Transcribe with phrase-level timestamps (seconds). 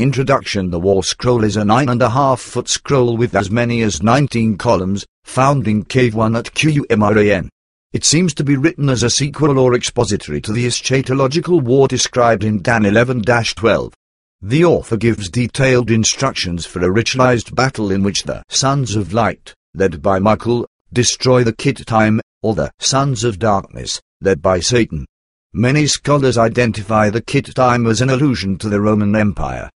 [0.00, 3.82] Introduction The War Scroll is a nine and a half foot scroll with as many
[3.82, 7.50] as 19 columns, found in Cave 1 at Qumran.
[7.92, 12.44] It seems to be written as a sequel or expository to the eschatological war described
[12.44, 13.92] in Dan 11-12.
[14.40, 19.52] The author gives detailed instructions for a ritualized battle in which the Sons of Light,
[19.74, 25.04] led by Michael, destroy the Kittim, or the Sons of Darkness, led by Satan.
[25.52, 29.68] Many scholars identify the Kittim as an allusion to the Roman Empire.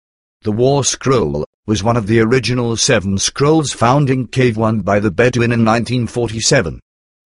[0.44, 5.00] The War Scroll was one of the original seven scrolls found in Cave 1 by
[5.00, 6.80] the Bedouin in 1947.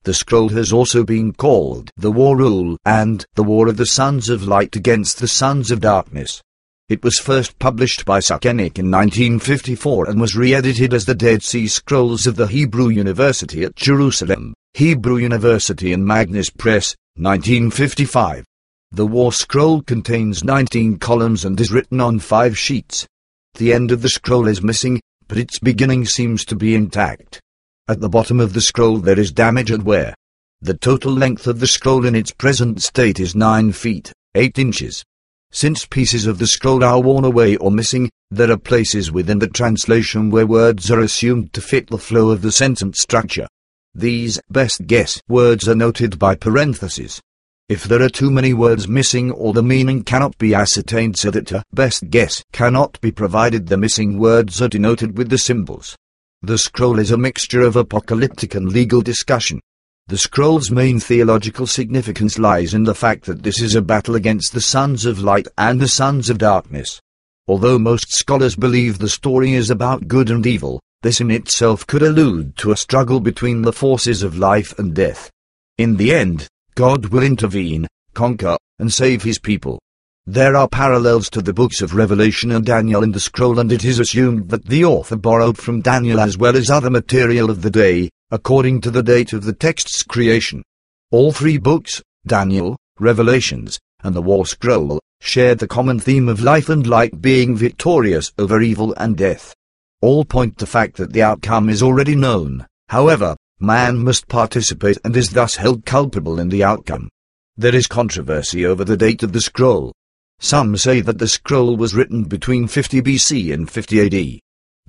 [0.05, 4.28] The scroll has also been called the War Rule and the War of the Sons
[4.28, 6.41] of Light against the Sons of Darkness.
[6.89, 11.66] It was first published by Sukenik in 1954 and was re-edited as the Dead Sea
[11.66, 18.45] Scrolls of the Hebrew University at Jerusalem, Hebrew University and Magnes Press, 1955.
[18.91, 23.06] The War Scroll contains 19 columns and is written on five sheets.
[23.55, 27.41] The end of the scroll is missing, but its beginning seems to be intact.
[27.89, 30.14] At the bottom of the scroll there is damage and wear.
[30.61, 35.05] The total length of the scroll in its present state is 9 feet, 8 inches.
[35.50, 39.48] Since pieces of the scroll are worn away or missing, there are places within the
[39.48, 43.47] translation where words are assumed to fit the flow of the sentence structure.
[43.94, 47.20] These best guess words are noted by parentheses.
[47.69, 51.52] If there are too many words missing or the meaning cannot be ascertained so that
[51.52, 55.94] a best guess cannot be provided the missing words are denoted with the symbols.
[56.41, 59.60] The scroll is a mixture of apocalyptic and legal discussion.
[60.06, 64.55] The scroll's main theological significance lies in the fact that this is a battle against
[64.55, 67.03] the sons of light and the sons of darkness.
[67.48, 72.03] Although most scholars believe the story is about good and evil, this in itself could
[72.03, 75.30] allude to a struggle between the forces of life and death.
[75.77, 76.48] In the end,
[76.79, 79.81] God will intervene, conquer, and save his people.
[80.27, 83.84] There are parallels to the books of Revelation and Daniel in the scroll and it
[83.84, 87.71] is assumed that the author borrowed from Daniel as well as other material of the
[87.71, 90.62] day, according to the date of the text's creation.
[91.11, 96.69] All three books, Daniel, Revelations, and the War Scroll, share the common theme of life
[96.69, 99.53] and light being victorious over evil and death.
[100.00, 104.98] All point to the fact that the outcome is already known, however, man must participate
[105.04, 107.08] and is thus held culpable in the outcome.
[107.56, 109.92] There is controversy over the date of the scroll.
[110.38, 114.41] Some say that the scroll was written between 50 BC and 50 AD.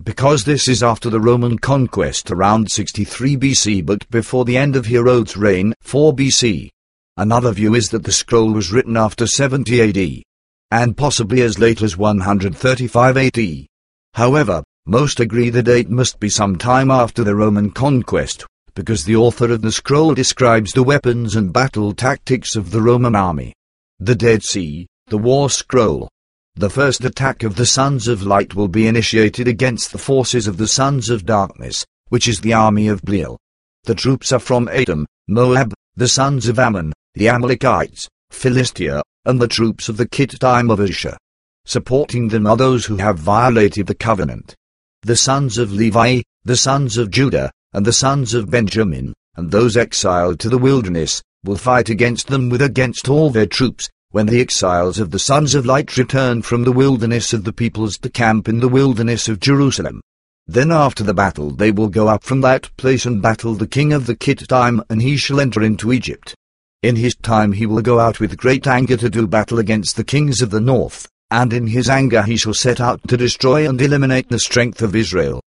[0.04, 4.86] Because this is after the Roman conquest around 63 BC but before the end of
[4.86, 6.70] Herod's reign, 4 BC.
[7.18, 10.24] Another view is that the scroll was written after 70 AD,
[10.72, 13.66] and possibly as late as 135 AD.
[14.14, 18.46] However, most agree the date must be some time after the Roman conquest,
[18.80, 23.14] because the author of the scroll describes the weapons and battle tactics of the Roman
[23.14, 23.54] army.
[24.00, 26.08] The Dead Sea, the War Scroll.
[26.56, 30.56] The first attack of the Sons of Light will be initiated against the forces of
[30.56, 33.38] the Sons of Darkness, which is the army of Belial.
[33.84, 39.48] The troops are from Edom, Moab, the sons of Ammon, the Amalekites, Philistia, and the
[39.50, 41.18] troops of the Kittim of Asher.
[41.66, 44.56] Supporting them are those who have violated the covenant.
[45.02, 49.78] The sons of Levi, the sons of Judah, and the sons of Benjamin, and those
[49.78, 54.42] exiled to the wilderness, will fight against them with against all their troops, when the
[54.42, 58.50] exiles of the sons of light return from the wilderness of the peoples to camp
[58.50, 60.02] in the wilderness of Jerusalem.
[60.48, 63.94] Then after the battle they will go up from that place and battle the king
[63.94, 66.34] of the Kittim, and he shall enter into Egypt.
[66.82, 70.04] In his time he will go out with great anger to do battle against the
[70.04, 73.80] kings of the north, and in his anger he shall set out to destroy and
[73.80, 75.40] eliminate the strength of Israel.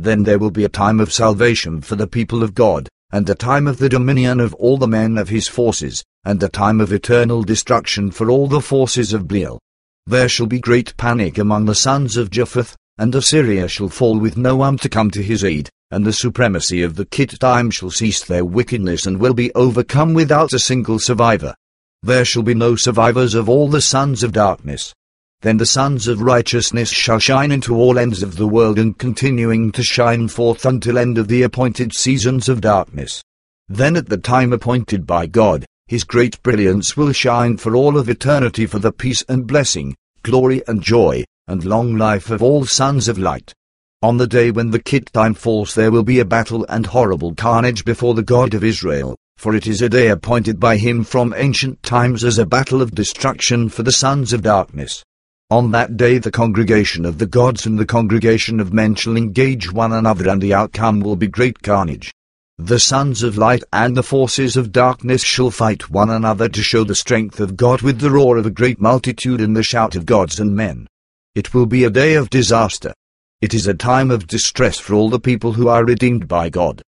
[0.00, 3.34] Then there will be a time of salvation for the people of God, and a
[3.34, 6.92] time of the dominion of all the men of his forces, and a time of
[6.92, 9.58] eternal destruction for all the forces of Belial.
[10.06, 14.36] There shall be great panic among the sons of Japheth, and Assyria shall fall with
[14.36, 18.24] no one to come to his aid, and the supremacy of the Kittim shall cease
[18.24, 21.56] their wickedness and will be overcome without a single survivor.
[22.04, 24.94] There shall be no survivors of all the sons of darkness.
[25.40, 29.70] Then the sons of righteousness shall shine into all ends of the world and continuing
[29.70, 33.22] to shine forth until end of the appointed seasons of darkness.
[33.68, 38.08] Then at the time appointed by God, his great brilliance will shine for all of
[38.08, 39.94] eternity for the peace and blessing,
[40.24, 43.54] glory and joy, and long life of all sons of light.
[44.02, 47.84] On the day when the Kittim falls there will be a battle and horrible carnage
[47.84, 51.80] before the God of Israel, for it is a day appointed by him from ancient
[51.84, 55.04] times as a battle of destruction for the sons of darkness.
[55.50, 59.72] On that day the congregation of the gods and the congregation of men shall engage
[59.72, 62.12] one another and the outcome will be great carnage.
[62.58, 66.84] The sons of light and the forces of darkness shall fight one another to show
[66.84, 70.04] the strength of God with the roar of a great multitude and the shout of
[70.04, 70.86] gods and men.
[71.34, 72.92] It will be a day of disaster.
[73.40, 76.82] It is a time of distress for all the people who are redeemed by God.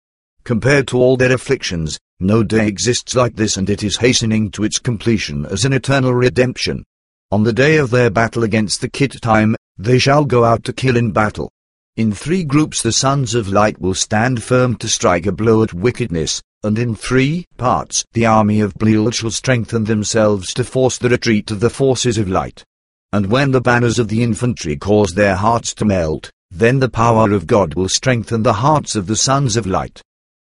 [0.42, 4.64] Compared to all their afflictions, no day exists like this and it is hastening to
[4.64, 6.82] its completion as an eternal redemption.
[7.30, 10.96] On the day of their battle against the Kittim, they shall go out to kill
[10.96, 11.52] in battle.
[11.98, 15.74] In three groups the sons of light will stand firm to strike a blow at
[15.74, 21.10] wickedness, and in three parts the army of Belial shall strengthen themselves to force the
[21.10, 22.64] retreat of the forces of light.
[23.12, 27.32] And when the banners of the infantry cause their hearts to melt, then the power
[27.32, 30.00] of God will strengthen the hearts of the sons of light.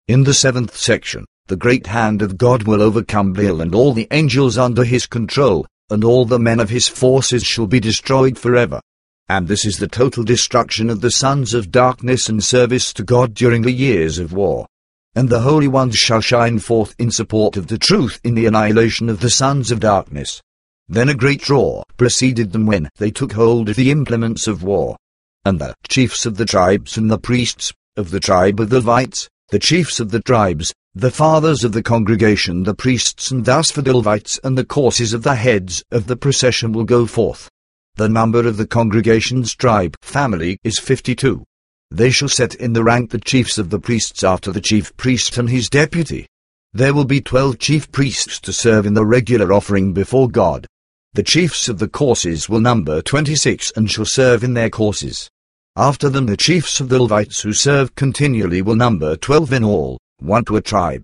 [0.07, 4.07] In the seventh section, the great hand of God will overcome Belial and all the
[4.11, 8.79] angels under his control, and all the men of his forces shall be destroyed forever.
[9.27, 13.33] And this is the total destruction of the sons of darkness and service to God
[13.33, 14.67] during the years of war.
[15.15, 19.09] And the holy ones shall shine forth in support of the truth in the annihilation
[19.09, 20.41] of the sons of darkness.
[20.87, 24.97] Then a great roar preceded them when they took hold of the implements of war.
[25.43, 29.29] And the chiefs of the tribes and the priests of the tribe of the Levites,
[29.49, 33.81] the chiefs of the tribes, the fathers of the congregation, the priests and thus for
[33.81, 37.49] the Levites and the courses of the heads of the procession will go forth.
[37.95, 41.43] The number of the congregation's tribe family is fifty-two.
[41.91, 45.37] They shall set in the rank the chiefs of the priests after the chief priest
[45.37, 46.27] and his deputy.
[46.71, 50.65] There will be twelve chief priests to serve in the regular offering before God.
[51.13, 55.29] The chiefs of the courses will number twenty-six and shall serve in their courses.
[55.75, 59.97] After them the chiefs of the Levites who serve continually will number twelve in all,
[60.19, 61.01] one to a tribe.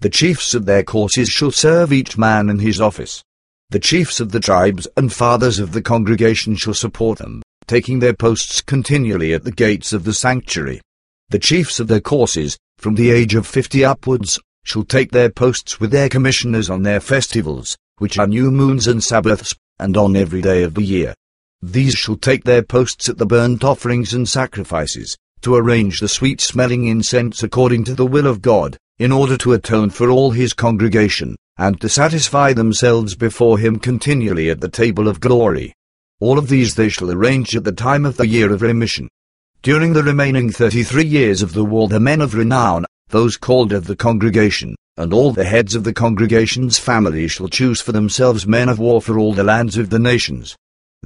[0.00, 3.22] The chiefs of their courses shall serve each man in his office.
[3.70, 8.14] The chiefs of the tribes and fathers of the congregation shall support them, taking their
[8.14, 10.80] posts continually at the gates of the sanctuary.
[11.30, 15.80] The chiefs of their courses, from the age of fifty upwards, shall take their posts
[15.80, 20.42] with their commissioners on their festivals, which are new moons and Sabbaths, and on every
[20.42, 21.14] day of the year.
[21.62, 26.88] These shall take their posts at the burnt offerings and sacrifices, to arrange the sweet-smelling
[26.88, 31.36] incense according to the will of God, in order to atone for all his congregation,
[31.56, 35.72] and to satisfy themselves before him continually at the table of glory.
[36.20, 39.08] All of these they shall arrange at the time of the year of remission.
[39.62, 43.86] During the remaining thirty-three years of the war the men of renown, those called of
[43.86, 48.68] the congregation, and all the heads of the congregation's family shall choose for themselves men
[48.68, 50.56] of war for all the lands of the nations.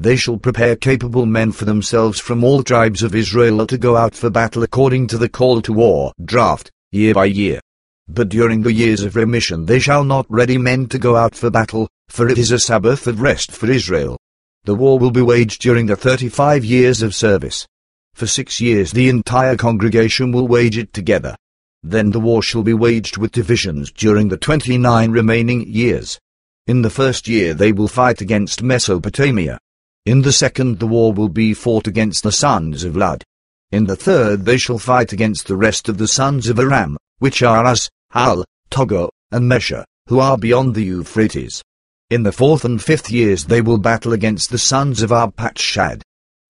[0.01, 4.15] They shall prepare capable men for themselves from all tribes of Israel to go out
[4.15, 7.61] for battle according to the call to war, draft, year by year.
[8.07, 11.51] But during the years of remission they shall not ready men to go out for
[11.51, 14.17] battle, for it is a Sabbath of rest for Israel.
[14.63, 17.67] The war will be waged during the thirty-five years of service.
[18.15, 21.35] For six years the entire congregation will wage it together.
[21.83, 26.21] Then the war shall be waged with divisions during the twenty-nine remaining years.
[26.69, 29.59] In the first year they will fight against Mesopotamia.
[30.09, 33.23] In the second the war will be fought against the sons of Lud.
[33.73, 37.43] In the third they shall fight against the rest of the sons of Aram, which
[37.43, 41.63] are Uz, Hul, Togar, and Mesha, who are beyond the Euphrates.
[42.09, 46.01] In the fourth and fifth years they will battle against the sons of Arpachshad.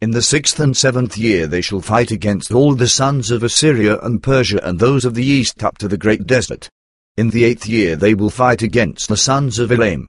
[0.00, 3.98] In the sixth and seventh year they shall fight against all the sons of Assyria
[4.02, 6.70] and Persia and those of the east up to the great desert.
[7.16, 10.06] In the eighth year they will fight against the sons of Elam.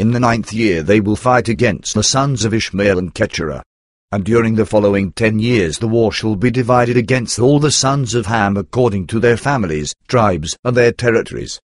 [0.00, 3.62] In the ninth year they will fight against the sons of Ishmael and Keturah.
[4.10, 8.14] And during the following ten years the war shall be divided against all the sons
[8.14, 11.60] of Ham according to their families, tribes, and their territories.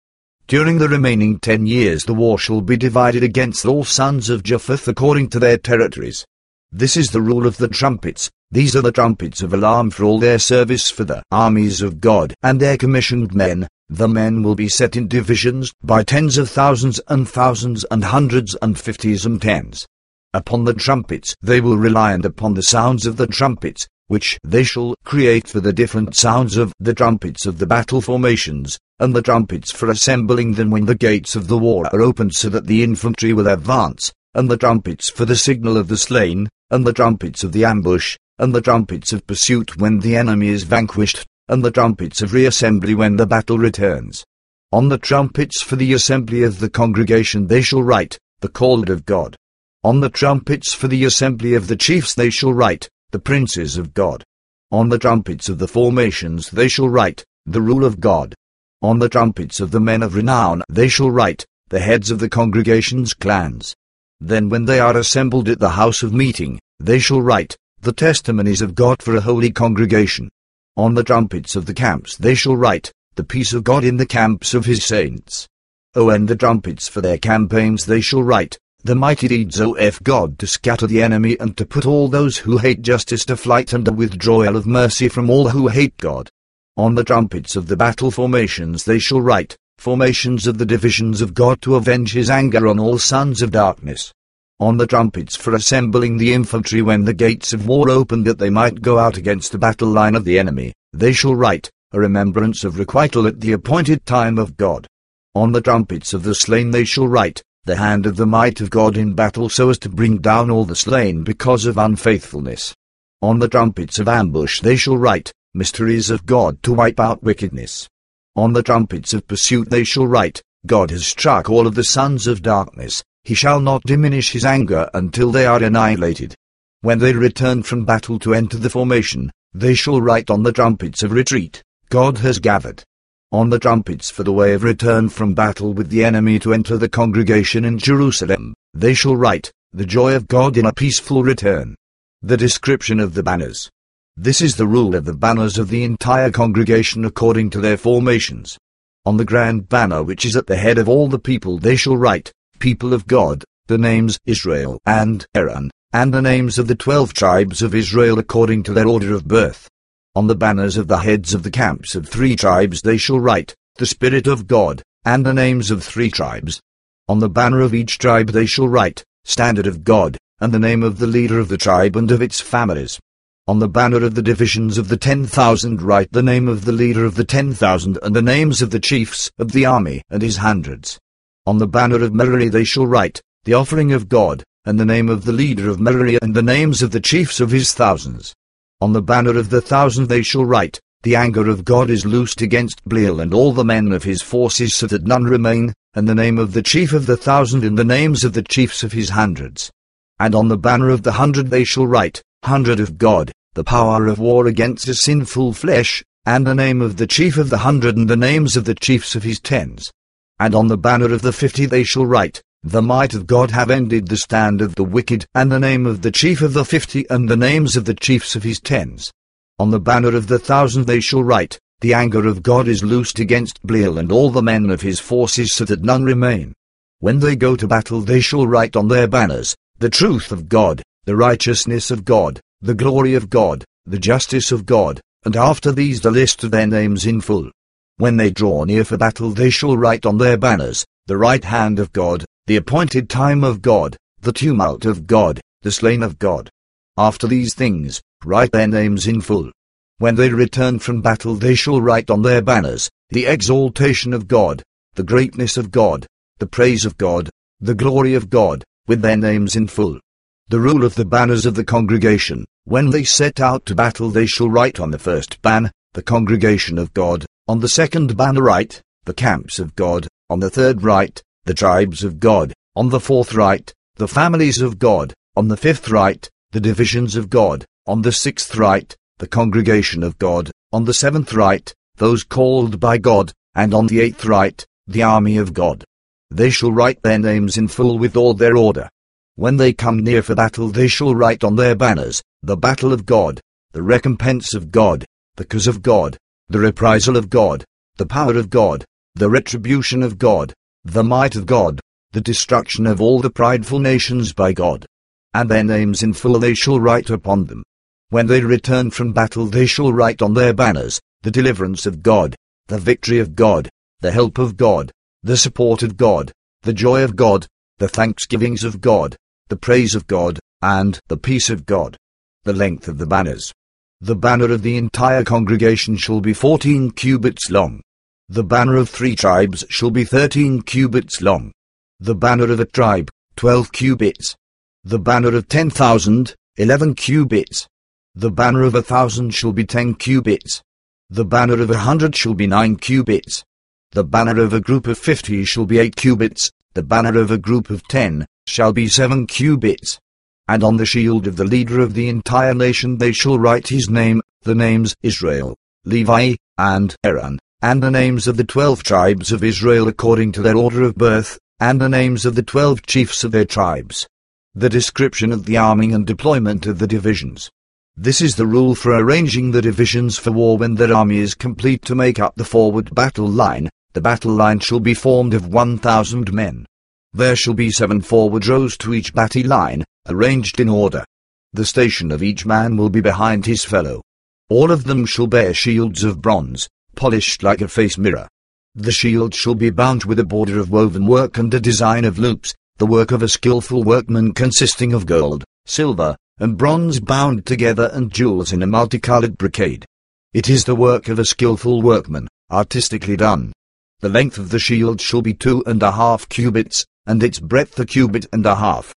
[0.48, 4.88] During the remaining ten years the war shall be divided against all sons of Japheth
[4.88, 6.26] according to their territories.
[6.72, 8.32] This is the rule of the trumpets.
[8.50, 12.34] These are the trumpets of alarm for all their service for the armies of God
[12.42, 13.68] and their commissioned men.
[13.90, 18.56] The men will be set in divisions by tens of thousands and thousands and hundreds
[18.62, 19.86] and fifties and tens.
[20.32, 24.64] Upon the trumpets they will rely and upon the sounds of the trumpets, which they
[24.64, 29.22] shall create for the different sounds of the trumpets of the battle formations, and the
[29.22, 32.82] trumpets for assembling them when the gates of the war are opened so that the
[32.82, 37.44] infantry will advance, and the trumpets for the signal of the slain, and the trumpets
[37.44, 41.70] of the ambush, and the trumpets of pursuit when the enemy is vanquished, and the
[41.70, 44.24] trumpets of reassembly when the battle returns.
[44.72, 49.04] On the trumpets for the assembly of the congregation they shall write, the called of
[49.04, 49.36] God.
[49.84, 53.94] On the trumpets for the assembly of the chiefs they shall write, the princes of
[53.94, 54.24] God.
[54.72, 58.34] On the trumpets of the formations they shall write, the rule of God.
[58.82, 62.28] On the trumpets of the men of renown they shall write, the heads of the
[62.28, 63.74] congregation's clans.
[64.20, 68.62] Then when they are assembled at the house of meeting, they shall write, the testimonies
[68.62, 70.30] of God for a holy congregation.
[70.76, 74.06] On the trumpets of the camps they shall write, the peace of God in the
[74.06, 75.46] camps of his saints.
[75.94, 80.36] Oh, and the trumpets for their campaigns they shall write, the mighty deeds of God
[80.40, 83.86] to scatter the enemy and to put all those who hate justice to flight and
[83.86, 86.28] a withdrawal of mercy from all who hate God.
[86.76, 91.34] On the trumpets of the battle formations they shall write, formations of the divisions of
[91.34, 94.12] God to avenge his anger on all sons of darkness.
[94.61, 98.50] On the trumpets for assembling the infantry when the gates of war opened that they
[98.50, 102.62] might go out against the battle line of the enemy, they shall write, a remembrance
[102.62, 104.87] of requital at the appointed time of God.
[105.34, 108.70] On the trumpets of the slain they shall write, the hand of the might of
[108.70, 112.76] God in battle so as to bring down all the slain because of unfaithfulness.
[113.23, 117.88] On the trumpets of ambush they shall write, mysteries of God to wipe out wickedness.
[118.37, 122.28] On the trumpets of pursuit they shall write, God has struck all of the sons
[122.28, 126.34] of darkness, he shall not diminish his anger until they are annihilated.
[126.82, 131.02] When they return from battle to enter the formation, they shall write on the trumpets
[131.02, 132.84] of retreat, God has gathered.
[133.32, 136.76] On the trumpets for the way of return from battle with the enemy to enter
[136.76, 141.74] the congregation in Jerusalem, they shall write, the joy of God in a peaceful return.
[142.22, 143.70] The description of the banners.
[144.16, 148.56] This is the rule of the banners of the entire congregation according to their formations.
[149.04, 151.96] On the grand banner which is at the head of all the people they shall
[151.96, 152.32] write,
[152.64, 157.61] People of God, the names Israel and Aaron, and the names of the twelve tribes
[157.61, 159.68] of Israel according to their order of birth.
[160.14, 163.54] On the banners of the heads of the camps of three tribes they shall write,
[163.76, 166.59] The Spirit of God, and the names of three tribes.
[167.06, 170.83] On the banner of each tribe they shall write, Standard of God, and the name
[170.83, 172.99] of the leader of the tribe and of its families.
[173.47, 176.73] On the banner of the divisions of the ten thousand write the name of the
[176.73, 180.23] leader of the ten thousand and the names of the chiefs of the army and
[180.23, 180.99] his hundreds.
[181.46, 185.10] On the banner of Merari they shall write, the offering of God, and the name
[185.10, 188.34] of the leader of Merari and the names of the chiefs of his thousands.
[188.80, 192.40] On the banner of the thousand they shall write, the anger of God is loosed
[192.40, 196.14] against Belial and all the men of his forces so that none remain, and the
[196.14, 199.10] name of the chief of the thousand and the names of the chiefs of his
[199.10, 199.70] hundreds.
[200.18, 204.06] And on the banner of the hundred they shall write, hundred of God, the power
[204.06, 207.98] of war against a sinful flesh, and the name of the chief of the hundred
[207.98, 209.92] and the names of the chiefs of his tens.
[210.40, 213.70] And on the banner of the fifty they shall write, The might of God have
[213.70, 217.08] ended the stand of the wicked, and the name of the chief of the fifty
[217.08, 219.12] and the names of the chiefs of his tens.
[219.60, 223.20] On the banner of the thousand they shall write, The anger of God is loosed
[223.20, 226.52] against Belial and all the men of his forces so that none remain.
[226.98, 230.82] When they go to battle they shall write on their banners, The truth of God,
[231.04, 236.00] the righteousness of God, the glory of God, the justice of God, and after these
[236.00, 237.50] the list of their names in full.
[237.96, 241.78] When they draw near for battle they shall write on their banners, the right hand
[241.78, 246.50] of God, the appointed time of God, the tumult of God, the slain of God.
[246.98, 249.52] After these things, write their names in full.
[249.98, 254.62] When they return from battle they shall write on their banners, the exaltation of God,
[254.94, 256.04] the greatness of God,
[256.38, 260.00] the praise of God, the glory of God, with their names in full.
[260.48, 264.26] The rule of the banners of the congregation, when they set out to battle they
[264.26, 268.80] shall write on the first ban, the congregation of God, on the second banner write,
[269.04, 273.34] the camps of God, on the third write, the tribes of God, on the fourth
[273.34, 278.12] write, the families of God, on the fifth write, the divisions of God, on the
[278.12, 283.74] sixth write, the congregation of God, on the seventh write, those called by God, and
[283.74, 285.84] on the eighth write, the army of God.
[286.30, 288.88] They shall write their names in full with all their order.
[289.36, 293.04] When they come near for battle they shall write on their banners, the battle of
[293.04, 293.40] God,
[293.72, 295.04] the recompense of God,
[295.36, 296.16] the cause of God,
[296.48, 297.64] the reprisal of God,
[297.96, 298.84] the power of God,
[299.14, 300.52] the retribution of God,
[300.84, 301.80] the might of God,
[302.12, 304.86] the destruction of all the prideful nations by God.
[305.32, 307.64] And their names in full they shall write upon them.
[308.10, 312.36] When they return from battle they shall write on their banners, the deliverance of God,
[312.68, 313.68] the victory of God,
[314.00, 316.32] the help of God, the support of God,
[316.62, 317.46] the joy of God,
[317.78, 319.16] the thanksgivings of God,
[319.48, 321.96] the praise of God, and the peace of God.
[322.44, 323.54] The length of the banners.
[324.00, 327.80] The banner of the entire congregation shall be fourteen cubits long.
[328.28, 331.52] The banner of three tribes shall be thirteen cubits long.
[332.00, 334.34] The banner of a tribe, twelve cubits.
[334.82, 337.66] The banner of ten thousand, eleven cubits.
[338.14, 340.62] The banner of a thousand shall be ten cubits.
[341.10, 343.44] The banner of a hundred shall be nine cubits.
[343.92, 346.50] The banner of a group of fifty shall be eight cubits.
[346.74, 349.98] The banner of a group of ten shall be seven cubits.
[350.46, 353.88] And on the shield of the leader of the entire nation they shall write his
[353.88, 359.42] name, the names Israel, Levi, and Aaron, and the names of the twelve tribes of
[359.42, 363.32] Israel according to their order of birth, and the names of the twelve chiefs of
[363.32, 364.06] their tribes.
[364.54, 367.50] The description of the arming and deployment of the divisions.
[367.96, 371.80] This is the rule for arranging the divisions for war when their army is complete
[371.82, 373.70] to make up the forward battle line.
[373.94, 376.66] The battle line shall be formed of one thousand men.
[377.14, 381.04] There shall be seven forward rows to each batty line, arranged in order.
[381.52, 384.02] The station of each man will be behind his fellow.
[384.50, 388.28] All of them shall bear shields of bronze, polished like a face mirror.
[388.75, 392.18] The shield shall be bound with a border of woven work and a design of
[392.18, 397.88] loops, the work of a skilful workman consisting of gold, silver, and bronze bound together
[397.92, 399.87] and jewels in a multicolored brocade.
[400.32, 403.52] It is the work of a skilful workman, artistically done.
[404.00, 407.78] The length of the shield shall be two and a half cubits, and its breadth
[407.78, 408.92] a cubit and a half.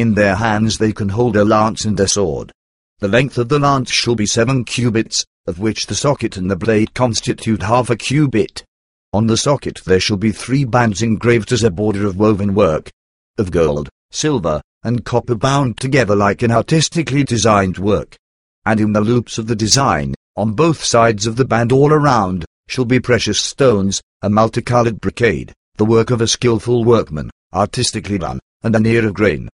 [0.00, 2.52] In their hands they can hold a lance and a sword.
[3.00, 6.56] The length of the lance shall be seven cubits, of which the socket and the
[6.56, 8.64] blade constitute half a cubit.
[9.12, 12.90] On the socket there shall be three bands engraved as a border of woven work,
[13.36, 18.16] of gold, silver, and copper bound together like an artistically designed work.
[18.64, 22.46] And in the loops of the design, on both sides of the band all around,
[22.68, 28.40] shall be precious stones, a multicolored brocade, the work of a skilful workman, artistically done,
[28.62, 29.50] and an ear of grain.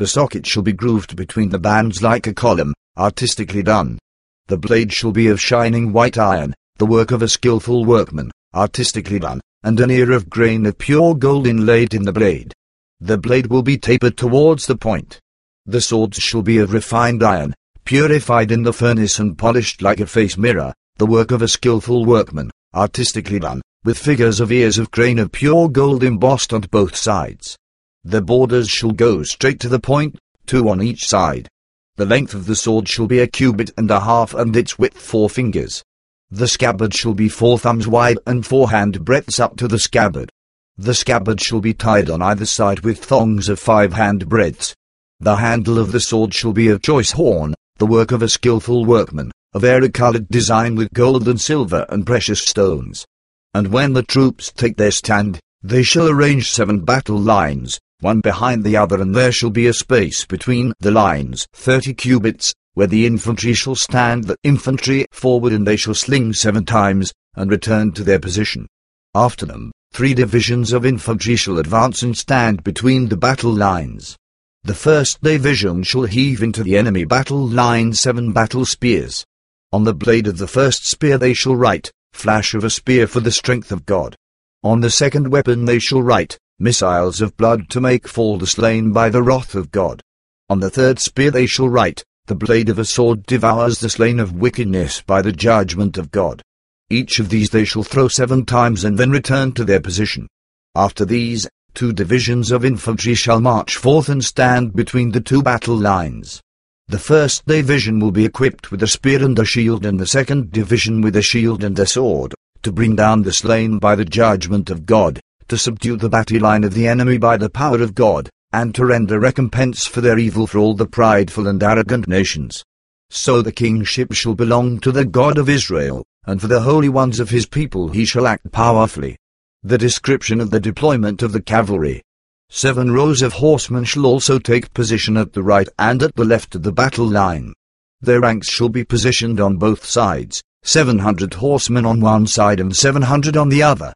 [0.00, 3.98] The socket shall be grooved between the bands like a column, artistically done.
[4.46, 9.18] The blade shall be of shining white iron, the work of a skilful workman, artistically
[9.18, 12.54] done, and an ear of grain of pure gold inlaid in the blade.
[13.00, 15.20] The blade will be tapered towards the point.
[15.66, 17.52] The swords shall be of refined iron,
[17.84, 22.06] purified in the furnace and polished like a face mirror, the work of a skilful
[22.06, 26.96] workman, artistically done, with figures of ears of grain of pure gold embossed on both
[26.96, 27.58] sides.
[28.04, 31.48] The borders shall go straight to the point, two on each side.
[31.96, 34.98] The length of the sword shall be a cubit and a half and its width
[34.98, 35.84] four fingers.
[36.30, 40.30] The scabbard shall be four thumbs wide and four hand breadths up to the scabbard.
[40.78, 44.74] The scabbard shall be tied on either side with thongs of five hand breadths.
[45.18, 48.86] The handle of the sword shall be of choice horn, the work of a skilful
[48.86, 53.04] workman, of vari-colored design with gold and silver and precious stones.
[53.52, 58.64] And when the troops take their stand, they shall arrange seven battle lines, one behind
[58.64, 63.06] the other and there shall be a space between the lines, thirty cubits, where the
[63.06, 68.02] infantry shall stand the infantry forward and they shall sling seven times, and return to
[68.02, 68.66] their position.
[69.14, 74.16] After them, three divisions of infantry shall advance and stand between the battle lines.
[74.62, 79.24] The first division shall heave into the enemy battle line seven battle spears.
[79.72, 83.20] On the blade of the first spear they shall write, Flash of a spear for
[83.20, 84.16] the strength of God.
[84.62, 88.92] On the second weapon they shall write, missiles of blood to make fall the slain
[88.92, 90.02] by the wrath of God.
[90.50, 94.20] On the third spear they shall write, the blade of a sword devours the slain
[94.20, 96.42] of wickedness by the judgment of God.
[96.90, 100.28] Each of these they shall throw seven times and then return to their position.
[100.74, 105.76] After these, two divisions of infantry shall march forth and stand between the two battle
[105.76, 106.42] lines.
[106.88, 110.52] The first division will be equipped with a spear and a shield and the second
[110.52, 114.68] division with a shield and a sword, to bring down the slain by the judgment
[114.68, 115.20] of God
[115.50, 118.86] to subdue the battle line of the enemy by the power of God, and to
[118.86, 122.64] render recompense for their evil for all the prideful and arrogant nations.
[123.10, 127.18] So the kingship shall belong to the God of Israel, and for the holy ones
[127.18, 129.16] of his people he shall act powerfully.
[129.64, 132.02] The description of the deployment of the cavalry.
[132.48, 136.54] Seven rows of horsemen shall also take position at the right and at the left
[136.54, 137.52] of the battle line.
[138.00, 143.36] Their ranks shall be positioned on both sides, 700 horsemen on one side and 700
[143.36, 143.92] on the other.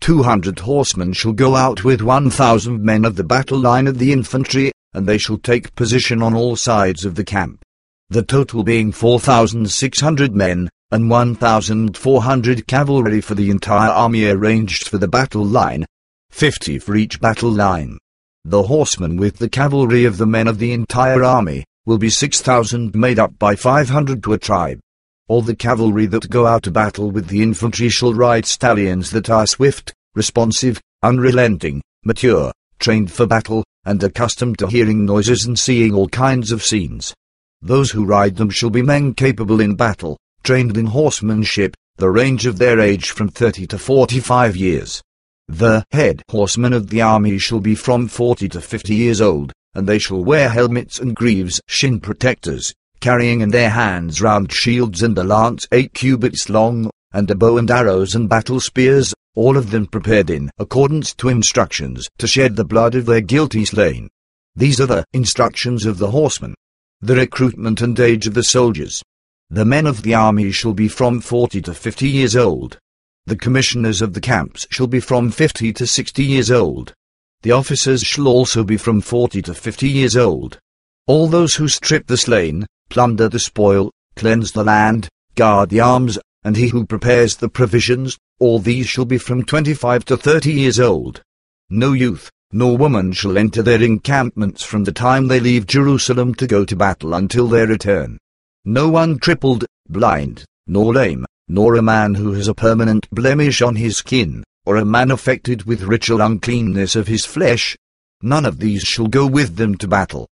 [0.00, 3.98] Two hundred horsemen shall go out with one thousand men of the battle line of
[3.98, 7.62] the infantry, and they shall take position on all sides of the camp.
[8.08, 13.34] The total being four thousand six hundred men, and one thousand four hundred cavalry for
[13.34, 15.84] the entire army arranged for the battle line,
[16.30, 17.98] fifty for each battle line.
[18.44, 22.40] The horsemen with the cavalry of the men of the entire army, will be six
[22.40, 24.78] thousand made up by five hundred to a tribe.
[25.28, 29.28] All the cavalry that go out to battle with the infantry shall ride stallions that
[29.28, 35.94] are swift, responsive, unrelenting, mature, trained for battle, and accustomed to hearing noises and seeing
[35.94, 37.12] all kinds of scenes.
[37.60, 42.46] Those who ride them shall be men capable in battle, trained in horsemanship, the range
[42.46, 45.02] of their age from 30 to 45 years.
[45.48, 49.88] The head horsemen of the army shall be from 40 to 50 years old, and
[49.88, 55.16] they shall wear helmets and greaves, shin protectors, carrying in their hands round shields and
[55.18, 59.70] a lance eight cubits long, and a bow and arrows and battle spears, all of
[59.70, 64.08] them prepared in accordance to instructions to shed the blood of their guilty slain.
[64.54, 66.54] These are the instructions of the horsemen.
[67.02, 69.02] The recruitment and age of the soldiers.
[69.50, 72.78] The men of the army shall be from forty to fifty years old.
[73.26, 76.94] The commissioners of the camps shall be from fifty to sixty years old.
[77.42, 80.58] The officers shall also be from forty to fifty years old.
[81.06, 86.18] All those who strip the slain, plunder the spoil, cleanse the land, guard the arms,
[86.44, 90.78] and he who prepares the provisions, all these shall be from twenty-five to thirty years
[90.78, 91.22] old.
[91.70, 96.46] No youth, nor woman shall enter their encampments from the time they leave Jerusalem to
[96.46, 98.18] go to battle until their return.
[98.64, 103.76] No one crippled, blind, nor lame, nor a man who has a permanent blemish on
[103.76, 107.76] his skin, or a man affected with ritual uncleanness of his flesh.
[108.22, 110.28] None of these shall go with them to battle.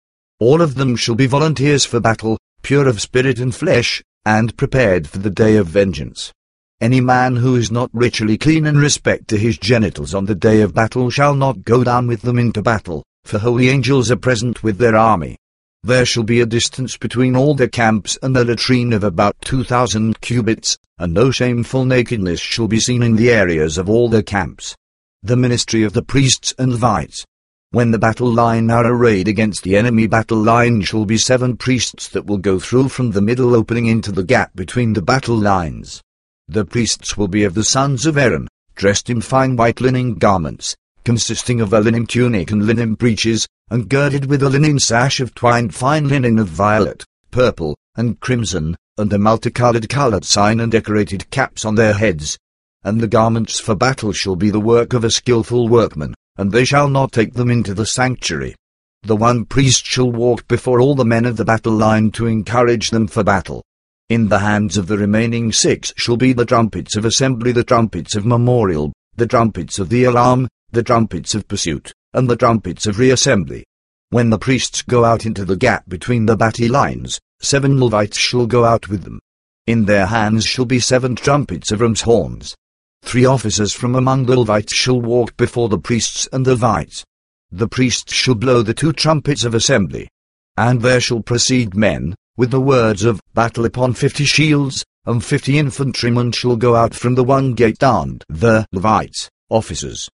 [0.44, 5.06] All of them shall be volunteers for battle, pure of spirit and flesh, and prepared
[5.06, 6.32] for the day of vengeance.
[6.80, 10.60] Any man who is not ritually clean in respect to his genitals on the day
[10.62, 14.64] of battle shall not go down with them into battle, for holy angels are present
[14.64, 15.36] with their army.
[15.84, 19.62] There shall be a distance between all the camps and the latrine of about two
[19.62, 24.24] thousand cubits, and no shameful nakedness shall be seen in the areas of all the
[24.24, 24.74] camps.
[25.22, 27.24] The ministry of the priests and Levites.
[27.72, 32.06] When the battle line are arrayed against the enemy battle line shall be seven priests
[32.08, 36.02] that will go through from the middle opening into the gap between the battle lines.
[36.48, 40.76] The priests will be of the sons of Aaron, dressed in fine white linen garments,
[41.02, 45.34] consisting of a linen tunic and linen breeches, and girded with a linen sash of
[45.34, 51.30] twined fine linen of violet, purple, and crimson, and a multicolored colored sign and decorated
[51.30, 52.38] caps on their heads.
[52.84, 56.64] And the garments for battle shall be the work of a skilful workman, and they
[56.64, 58.54] shall not take them into the sanctuary.
[59.02, 62.90] The one priest shall walk before all the men of the battle line to encourage
[62.90, 63.64] them for battle.
[64.08, 68.14] In the hands of the remaining six shall be the trumpets of assembly, the trumpets
[68.14, 72.96] of memorial, the trumpets of the alarm, the trumpets of pursuit, and the trumpets of
[72.96, 73.64] reassembly.
[74.10, 78.46] When the priests go out into the gap between the battle lines, seven Levites shall
[78.46, 79.20] go out with them.
[79.66, 82.54] In their hands shall be seven trumpets of ram's horns.
[83.02, 87.04] Three officers from among the Levites shall walk before the priests and the Levites.
[87.50, 90.08] The priests shall blow the two trumpets of assembly.
[90.56, 95.58] And there shall proceed men, with the words of battle upon fifty shields, and fifty
[95.58, 100.08] infantrymen shall go out from the one gate and the Levites, officers,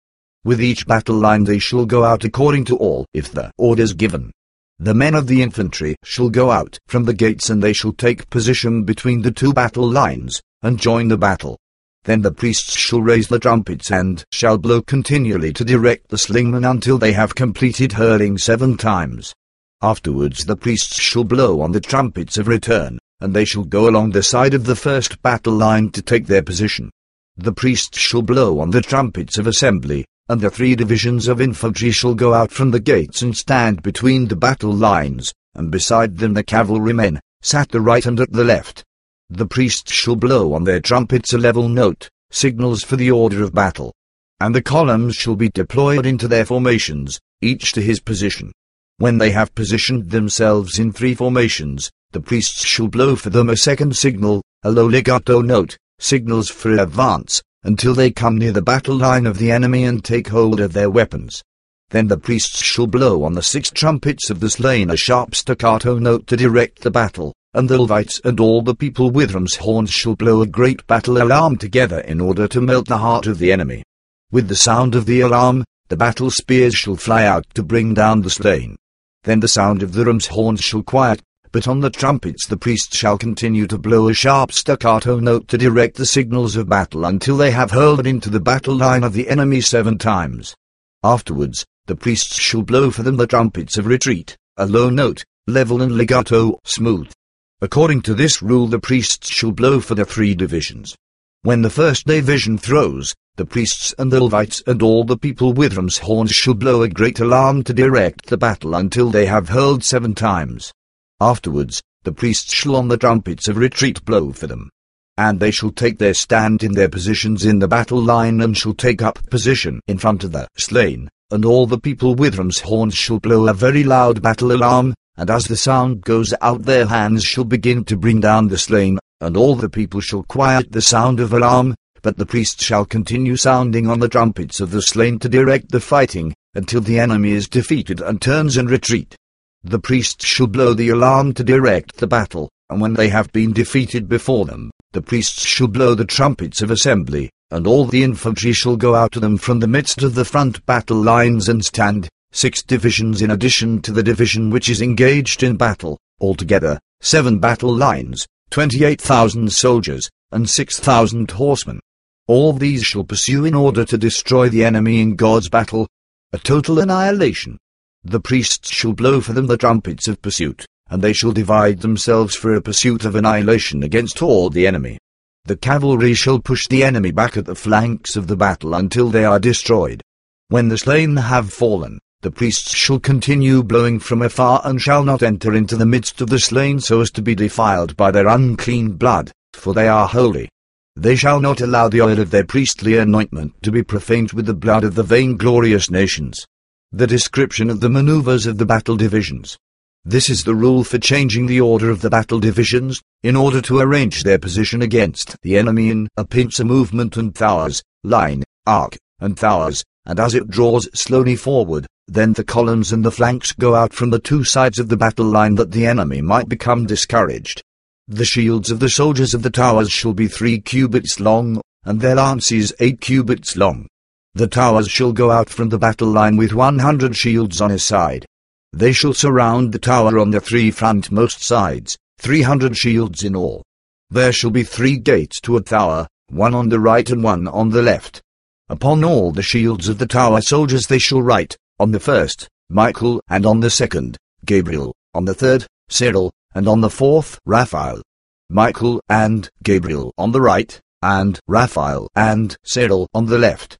[0.44, 4.33] with each battle line they shall go out according to all, if the orders given.
[4.79, 8.31] The men of the infantry shall go out from the gates and they shall take
[8.31, 11.59] position between the two battle lines, and join the battle.
[12.05, 16.65] Then the priests shall raise the trumpets and shall blow continually to direct the slingmen
[16.65, 19.35] until they have completed hurling seven times.
[19.83, 24.11] Afterwards the priests shall blow on the trumpets of return, and they shall go along
[24.11, 26.91] the side of the first battle line to take their position.
[27.37, 31.91] The priests shall blow on the trumpets of assembly, and the three divisions of infantry
[31.91, 36.35] shall go out from the gates and stand between the battle lines, and beside them
[36.35, 38.85] the cavalrymen, sat the right and at the left.
[39.31, 43.53] The priests shall blow on their trumpets a level note, signals for the order of
[43.53, 43.95] battle.
[44.41, 48.53] And the columns shall be deployed into their formations, each to his position.
[48.97, 53.57] When they have positioned themselves in three formations, the priests shall blow for them a
[53.57, 58.97] second signal, a low legato note, signals for advance, until they come near the battle
[58.97, 61.43] line of the enemy and take hold of their weapons.
[61.91, 65.99] Then the priests shall blow on the six trumpets of the slain a sharp staccato
[65.99, 69.91] note to direct the battle, and the Levites and all the people with ram's horns
[69.91, 73.51] shall blow a great battle alarm together in order to melt the heart of the
[73.53, 73.83] enemy.
[74.31, 78.21] With the sound of the alarm, the battle spears shall fly out to bring down
[78.21, 78.77] the slain.
[79.25, 82.97] Then the sound of the ram's horns shall quiet, but on the trumpets the priests
[82.97, 87.39] shall continue to blow a sharp staccato note to direct the signals of battle until
[87.39, 90.55] they have hurled into the battle line of the enemy seven times.
[91.03, 95.81] Afterwards, the priests shall blow for them the trumpets of retreat, a low note, level
[95.81, 97.11] and legato, smooth.
[97.61, 100.94] According to this rule the priests shall blow for the three divisions.
[101.42, 105.75] When the first division throws, the priests and the Levites and all the people with
[105.75, 109.83] ram's horns shall blow a great alarm to direct the battle until they have hurled
[109.83, 110.73] seven times.
[111.21, 114.71] Afterwards, the priests shall on the trumpets of retreat blow for them.
[115.16, 118.75] And they shall take their stand in their positions in the battle line and shall
[118.75, 122.94] take up position in front of the slain, and all the people with ram's horns
[122.94, 127.24] shall blow a very loud battle alarm, and as the sound goes out their hands
[127.24, 131.18] shall begin to bring down the slain, and all the people shall quiet the sound
[131.18, 135.28] of alarm, but the priests shall continue sounding on the trumpets of the slain to
[135.28, 139.16] direct the fighting, until the enemy is defeated and turns and retreat.
[139.64, 143.52] The priests shall blow the alarm to direct the battle, and when they have been
[143.52, 148.52] defeated before them, the priests shall blow the trumpets of assembly, and all the infantry
[148.52, 152.09] shall go out to them from the midst of the front battle lines and stand,
[152.31, 157.75] six divisions in addition to the division which is engaged in battle, altogether, seven battle
[157.75, 161.81] lines, twenty-eight thousand soldiers, and six thousand horsemen.
[162.27, 165.88] All these shall pursue in order to destroy the enemy in God's battle,
[166.33, 167.59] a total annihilation.
[168.05, 172.35] The priests shall blow for them the trumpets of pursuit, and they shall divide themselves
[172.35, 174.99] for a pursuit of annihilation against all the enemy.
[175.45, 179.25] The cavalry shall push the enemy back at the flanks of the battle until they
[179.25, 180.03] are destroyed.
[180.49, 185.22] When the slain have fallen, the priests shall continue blowing from afar and shall not
[185.22, 188.90] enter into the midst of the slain so as to be defiled by their unclean
[188.90, 190.48] blood, for they are holy.
[190.96, 194.54] They shall not allow the oil of their priestly anointment to be profaned with the
[194.54, 196.44] blood of the vainglorious nations.
[196.90, 199.57] The description of the maneuvers of the battle divisions.
[200.04, 203.78] This is the rule for changing the order of the battle divisions, in order to
[203.78, 209.38] arrange their position against the enemy in a pincer movement and thowers, line, arc, and
[209.38, 213.92] thowers, and as it draws slowly forward, then the columns and the flanks go out
[213.92, 217.62] from the two sides of the battle line that the enemy might become discouraged.
[218.09, 222.14] The shields of the soldiers of the towers shall be three cubits long, and their
[222.14, 223.87] lances eight cubits long.
[224.35, 227.79] The towers shall go out from the battle line with one hundred shields on a
[227.79, 228.25] side.
[228.73, 233.62] They shall surround the tower on the three frontmost sides, three hundred shields in all.
[234.11, 237.68] There shall be three gates to a tower, one on the right and one on
[237.68, 238.23] the left.
[238.71, 243.21] Upon all the shields of the tower soldiers they shall write, on the first, Michael,
[243.29, 248.03] and on the second, Gabriel, on the third, Sariel, and on the fourth, Raphael.
[248.51, 253.77] Michael and Gabriel on the right, and Raphael and Sariel on the left.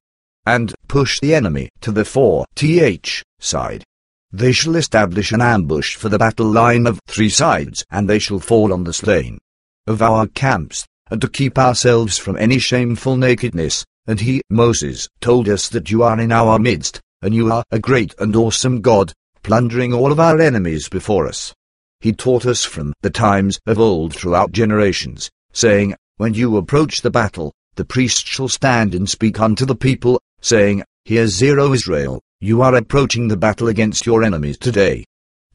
[0.47, 3.85] And push the enemy to the 4th side.
[4.31, 8.41] They shall establish an ambush for the battle line of three sides, and they shall
[8.41, 9.39] fall on the slain
[9.87, 13.85] of our camps, and to keep ourselves from any shameful nakedness.
[14.07, 17.79] And he, Moses, told us that you are in our midst, and you are a
[17.79, 21.55] great and awesome God, plundering all of our enemies before us.
[22.01, 27.11] He taught us from the times of old throughout generations, saying, When you approach the
[27.11, 32.63] battle, the priest shall stand and speak unto the people, saying, Hear Zero Israel, you
[32.63, 35.05] are approaching the battle against your enemies today.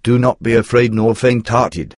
[0.03, 1.95] Do not be afraid nor faint-hearted.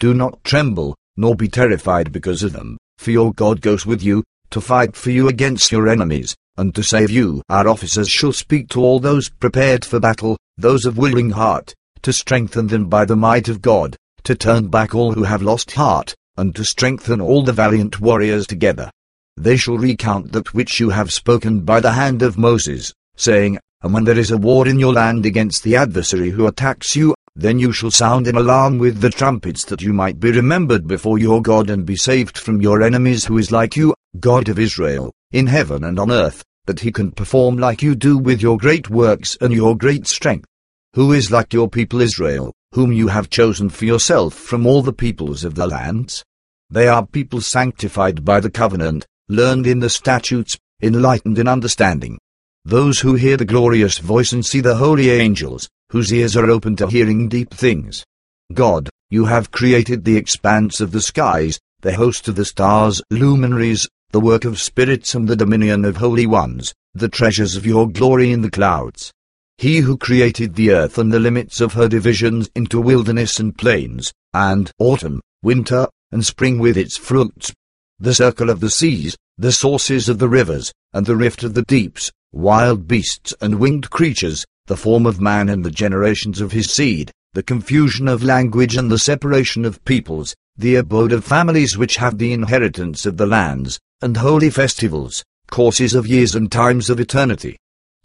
[0.00, 4.24] Do not tremble, nor be terrified because of them, for your God goes with you,
[4.50, 7.42] to fight for you against your enemies, and to save you.
[7.48, 12.12] Our officers shall speak to all those prepared for battle, those of willing heart, to
[12.12, 16.14] strengthen them by the might of God, to turn back all who have lost heart,
[16.36, 18.90] and to strengthen all the valiant warriors together.
[19.36, 23.92] They shall recount that which you have spoken by the hand of Moses, saying, And
[23.92, 27.58] when there is a war in your land against the adversary who attacks you, then
[27.58, 31.42] you shall sound an alarm with the trumpets that you might be remembered before your
[31.42, 35.46] God and be saved from your enemies who is like you, God of Israel, in
[35.46, 39.36] heaven and on earth, that he can perform like you do with your great works
[39.40, 40.46] and your great strength
[40.94, 44.92] who is like your people Israel, whom you have chosen for yourself from all the
[44.92, 46.22] peoples of the lands?
[46.70, 52.16] They are people sanctified by the covenant, learned in the statutes, enlightened in understanding.
[52.64, 56.76] Those who hear the glorious voice and see the holy angels, whose ears are open
[56.76, 58.04] to hearing deep things.
[58.52, 63.88] God, you have created the expanse of the skies, the host of the stars, luminaries,
[64.14, 68.30] the work of spirits and the dominion of holy ones, the treasures of your glory
[68.30, 69.12] in the clouds.
[69.58, 74.12] He who created the earth and the limits of her divisions into wilderness and plains,
[74.32, 77.52] and autumn, winter, and spring with its fruits,
[77.98, 81.62] the circle of the seas, the sources of the rivers, and the rift of the
[81.62, 86.72] deeps, wild beasts and winged creatures, the form of man and the generations of his
[86.72, 91.96] seed, the confusion of language and the separation of peoples, the abode of families which
[91.96, 97.00] have the inheritance of the lands, and holy festivals, courses of years and times of
[97.00, 97.56] eternity.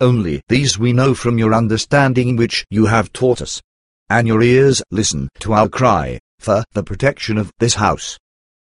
[0.02, 3.62] Only these we know from your understanding which you have taught us.
[4.10, 8.18] And your ears listen to our cry, for the protection of this house.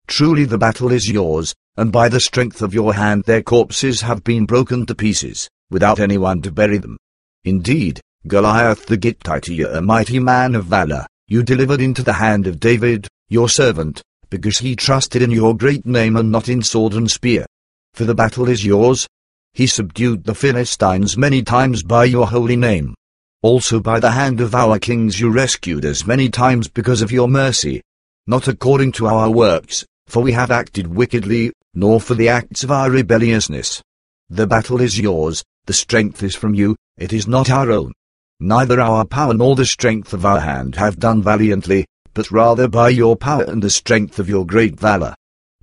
[0.08, 4.24] Truly the battle is yours, and by the strength of your hand their corpses have
[4.24, 6.98] been broken to pieces, without anyone to bury them.
[7.46, 12.60] Indeed, Goliath the Gittite, a mighty man of valor, you delivered into the hand of
[12.60, 17.10] David, your servant, because he trusted in your great name and not in sword and
[17.10, 17.46] spear.
[17.94, 19.08] For the battle is yours,
[19.54, 22.94] he subdued the Philistines many times by your holy name.
[23.42, 27.28] Also by the hand of our kings you rescued us many times because of your
[27.28, 27.82] mercy.
[28.28, 32.72] Not according to our works, for we have acted wickedly, nor for the acts of
[32.72, 33.82] our rebelliousness.
[34.30, 37.94] The battle is yours, the strength is from you, it is not our own.
[38.40, 41.86] Neither our power nor the strength of our hand have done valiantly,
[42.20, 45.16] but rather by your power and the strength of your great valor.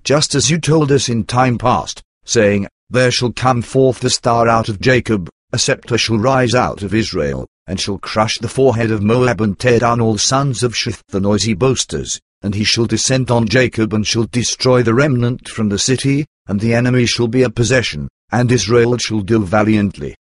[0.03, 4.47] Just as you told us in time past, saying, there shall come forth a star
[4.47, 8.89] out of Jacob, a scepter shall rise out of Israel, and shall crush the forehead
[8.89, 12.87] of Moab and tear down all sons of Sheth the noisy boasters, and he shall
[12.87, 17.27] descend on Jacob and shall destroy the remnant from the city, and the enemy shall
[17.27, 20.15] be a possession, and Israel shall do valiantly.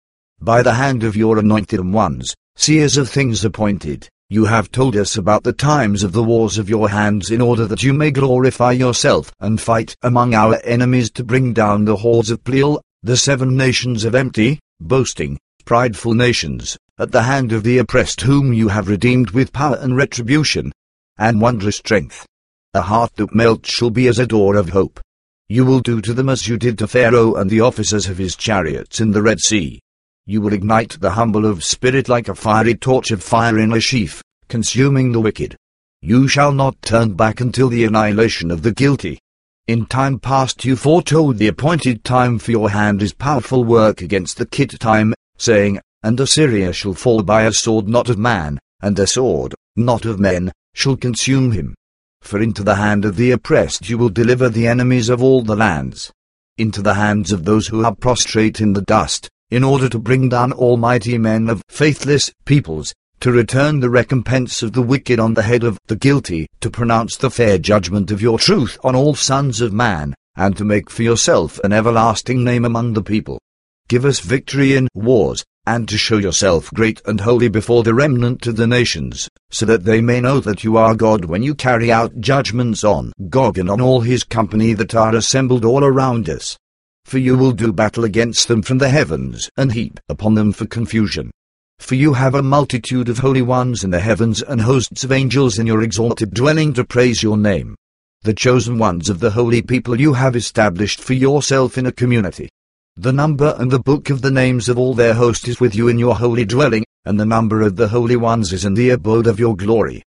[0.41, 5.15] By the hand of your anointed ones, seers of things appointed, you have told us
[5.15, 8.71] about the times of the wars of your hands in order that you may glorify
[8.71, 13.55] yourself and fight among our enemies to bring down the hordes of Belial, the seven
[13.55, 18.87] nations of empty, boasting, prideful nations, at the hand of the oppressed whom you have
[18.87, 20.71] redeemed with power and retribution,
[21.19, 22.25] and wondrous strength.
[22.73, 24.99] A heart that melts shall be as a door of hope.
[25.47, 28.35] You will do to them as you did to Pharaoh and the officers of his
[28.35, 29.79] chariots in the Red Sea.
[30.25, 33.81] You will ignite the humble of spirit like a fiery torch of fire in a
[33.81, 35.57] sheaf, consuming the wicked.
[36.01, 39.19] You shall not turn back until the annihilation of the guilty.
[39.67, 44.37] In time past you foretold the appointed time for your hand is powerful work against
[44.37, 49.07] the Kittim, saying, And Assyria shall fall by a sword not of man, and a
[49.07, 51.75] sword, not of men, shall consume him.
[52.21, 55.57] For into the hand of the oppressed you will deliver the enemies of all the
[55.57, 56.13] lands.
[56.57, 60.29] Into the hands of those who are prostrate in the dust, in order to bring
[60.29, 65.43] down almighty men of faithless peoples, to return the recompense of the wicked on the
[65.43, 69.61] head of the guilty, to pronounce the fair judgment of your truth on all sons
[69.61, 73.39] of man, and to make for yourself an everlasting name among the people.
[73.87, 78.47] Give us victory in wars, and to show yourself great and holy before the remnant
[78.47, 81.91] of the nations, so that they may know that you are God when you carry
[81.91, 86.57] out judgments on Gog and on all his company that are assembled all around us.
[87.05, 90.65] For you will do battle against them from the heavens, and heap upon them for
[90.65, 91.31] confusion.
[91.79, 95.59] For you have a multitude of holy ones in the heavens and hosts of angels
[95.59, 97.75] in your exalted dwelling to praise your name.
[98.23, 102.49] The chosen ones of the holy people you have established for yourself in a community.
[102.95, 105.89] The number and the book of the names of all their host is with you
[105.89, 109.27] in your holy dwelling, and the number of the holy ones is in the abode
[109.27, 110.03] of your glory.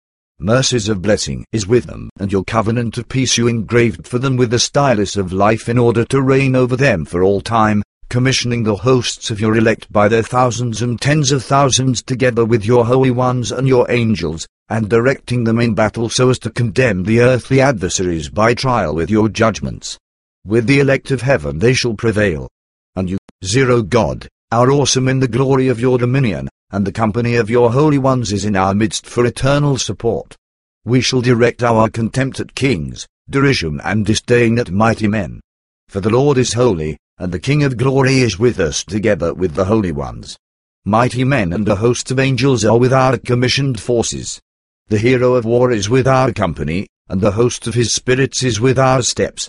[0.44, 4.36] Mercies of blessing is with them, and your covenant of peace you engraved for them
[4.36, 8.64] with the stylus of life in order to reign over them for all time, commissioning
[8.64, 12.84] the hosts of your elect by their thousands and tens of thousands together with your
[12.84, 17.20] holy ones and your angels, and directing them in battle so as to condemn the
[17.20, 19.96] earthly adversaries by trial with your judgments.
[20.44, 22.48] With the elect of heaven they shall prevail.
[22.96, 27.36] And you, zero God, are awesome in the glory of your dominion, and the company
[27.36, 30.36] of your holy ones is in our midst for eternal support.
[30.84, 35.40] We shall direct our contempt at kings, derision and disdain at mighty men.
[35.88, 39.54] For the Lord is holy, and the King of glory is with us together with
[39.54, 40.38] the holy ones.
[40.84, 44.40] Mighty men and a host of angels are with our commissioned forces.
[44.88, 48.58] The hero of war is with our company, and the host of his spirits is
[48.58, 49.48] with our steps.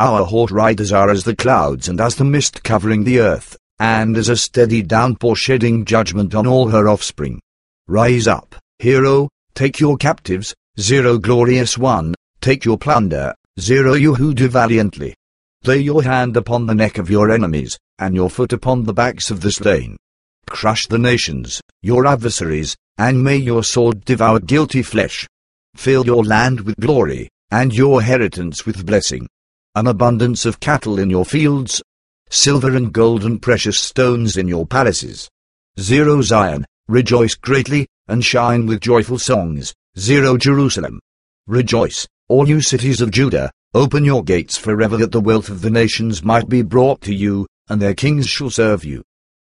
[0.00, 4.16] Our horse riders are as the clouds and as the mist covering the earth, and
[4.16, 7.40] as a steady downpour shedding judgment on all her offspring.
[7.86, 14.34] Rise up, hero, take your captives, zero glorious one, take your plunder, zero you who
[14.34, 15.14] do valiantly.
[15.64, 19.30] Lay your hand upon the neck of your enemies, and your foot upon the backs
[19.30, 19.96] of the slain.
[20.46, 25.26] Crush the nations, your adversaries, and may your sword devour guilty flesh.
[25.74, 29.26] Fill your land with glory, and your inheritance with blessing.
[29.74, 31.82] An abundance of cattle in your fields,
[32.34, 35.28] silver and gold and precious stones in your palaces.
[35.80, 39.74] Zero Zion, rejoice greatly, and shine with joyful songs.
[39.98, 41.00] Zero Jerusalem.
[41.46, 45.70] Rejoice, all you cities of Judah, Open your gates forever that the wealth of the
[45.70, 49.02] nations might be brought to you, and their kings shall serve you.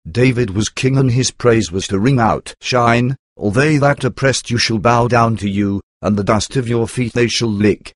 [0.08, 4.48] David was king and his praise was to ring out, Shine, all they that oppressed
[4.48, 7.92] you shall bow down to you, and the dust of your feet they shall lick.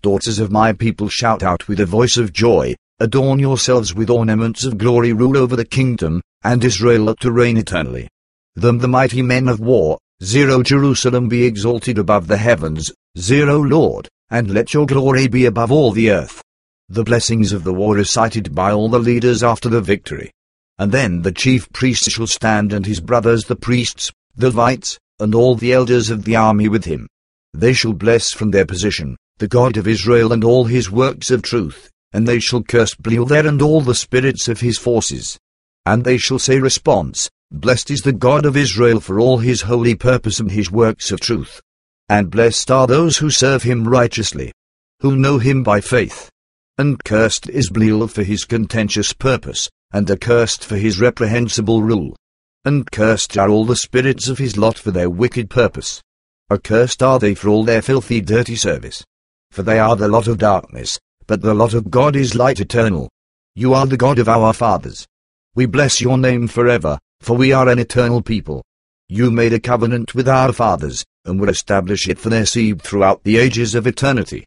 [0.00, 4.64] Daughters of my people shout out with a voice of joy, adorn yourselves with ornaments
[4.64, 8.08] of glory rule over the kingdom, and Israel to reign eternally.
[8.54, 14.08] Them the mighty men of war, zero Jerusalem be exalted above the heavens, zero Lord,
[14.30, 16.42] and let your glory be above all the earth.
[16.88, 20.30] The blessings of the war recited by all the leaders after the victory.
[20.78, 25.34] And then the chief priest shall stand and his brothers the priests, the Levites, and
[25.34, 27.08] all the elders of the army with him.
[27.52, 31.42] They shall bless from their position, the God of Israel and all his works of
[31.42, 35.36] truth, and they shall curse Belial there and all the spirits of his forces.
[35.84, 39.96] And they shall say response, Blessed is the God of Israel for all his holy
[39.96, 41.60] purpose and his works of truth.
[42.08, 44.52] And blessed are those who serve him righteously,
[45.00, 46.30] who know him by faith.
[46.78, 52.16] And cursed is Belial for his contentious purpose, and accursed for his reprehensible rule.
[52.64, 56.00] And cursed are all the spirits of his lot for their wicked purpose.
[56.48, 59.04] Accursed are they for all their filthy dirty service.
[59.50, 63.08] For they are the lot of darkness, but the lot of God is light eternal.
[63.54, 65.06] You are the God of our fathers.
[65.54, 68.62] We bless your name forever, for we are an eternal people.
[69.08, 73.22] You made a covenant with our fathers, and will establish it for their seed throughout
[73.24, 74.44] the ages of eternity.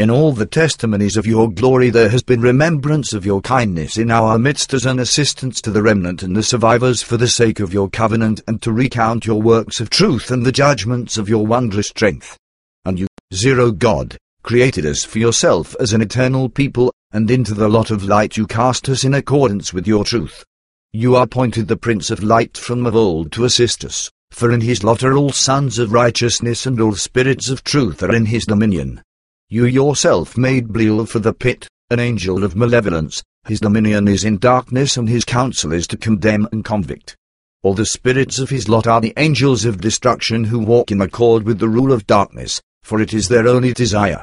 [0.00, 4.10] In all the testimonies of your glory there has been remembrance of your kindness in
[4.10, 7.74] our midst as an assistance to the remnant and the survivors for the sake of
[7.74, 11.88] your covenant and to recount your works of truth and the judgments of your wondrous
[11.88, 12.38] strength.
[12.86, 17.68] And you, zero God, created us for yourself as an eternal people, and into the
[17.68, 20.44] lot of light you cast us in accordance with your truth.
[20.92, 24.82] You appointed the Prince of Light from of old to assist us, for in his
[24.82, 29.02] lot are all sons of righteousness and all spirits of truth are in his dominion.
[29.48, 34.38] You yourself made Belial for the pit, an angel of malevolence, his dominion is in
[34.38, 37.16] darkness and his counsel is to condemn and convict.
[37.62, 41.44] All the spirits of his lot are the angels of destruction who walk in accord
[41.44, 44.22] with the rule of darkness, for it is their only desire.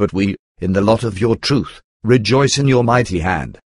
[0.00, 3.58] But we, in the lot of your truth, rejoice in your mighty hand.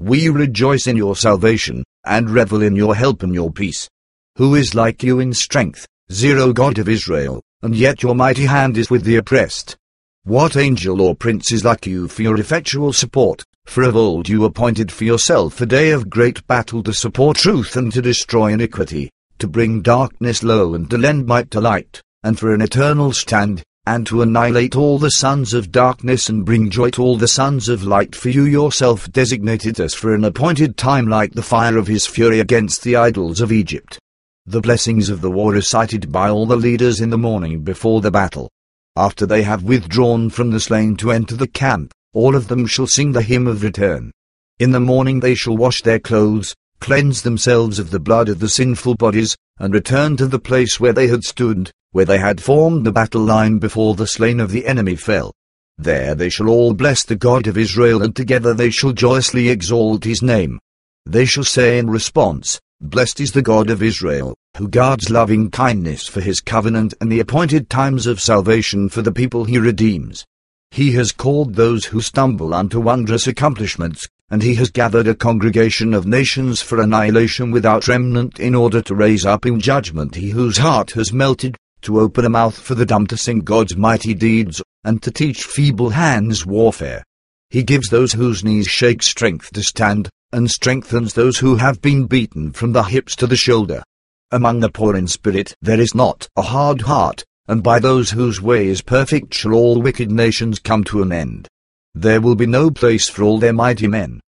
[0.00, 3.90] We rejoice in your salvation, and revel in your help and your peace.
[4.36, 8.78] Who is like you in strength, zero God of Israel, and yet your mighty hand
[8.78, 9.76] is with the oppressed?
[10.24, 13.44] What angel or prince is like you for your effectual support?
[13.66, 17.76] For of old you appointed for yourself a day of great battle to support truth
[17.76, 22.38] and to destroy iniquity, to bring darkness low and to lend might to light, and
[22.38, 26.88] for an eternal stand, and to annihilate all the sons of darkness and bring joy
[26.90, 31.08] to all the sons of light for you yourself designated us for an appointed time
[31.08, 33.98] like the fire of his fury against the idols of Egypt.
[34.46, 38.00] The blessings of the war are cited by all the leaders in the morning before
[38.00, 38.48] the battle.
[38.96, 42.86] After they have withdrawn from the slain to enter the camp, all of them shall
[42.86, 44.12] sing the hymn of return.
[44.60, 48.48] In the morning they shall wash their clothes, cleanse themselves of the blood of the
[48.48, 52.84] sinful bodies, and return to the place where they had stood, where they had formed
[52.84, 55.32] the battle line before the slain of the enemy fell.
[55.78, 60.02] There they shall all bless the God of Israel and together they shall joyously exalt
[60.02, 60.58] his name.
[61.06, 66.08] They shall say in response, Blessed is the God of Israel, who guards loving kindness
[66.08, 70.24] for his covenant and the appointed times of salvation for the people he redeems.
[70.72, 75.92] He has called those who stumble unto wondrous accomplishments, and he has gathered a congregation
[75.92, 80.56] of nations for annihilation without remnant in order to raise up in judgment he whose
[80.56, 84.62] heart has melted, to open a mouth for the dumb to sing God's mighty deeds,
[84.84, 87.04] and to teach feeble hands warfare.
[87.50, 92.06] He gives those whose knees shake strength to stand, and strengthens those who have been
[92.06, 93.82] beaten from the hips to the shoulder.
[94.30, 98.40] Among the poor in spirit there is not a hard heart, and by those whose
[98.40, 101.48] way is perfect shall all wicked nations come to an end.
[101.94, 104.20] There will be no place for all their mighty men.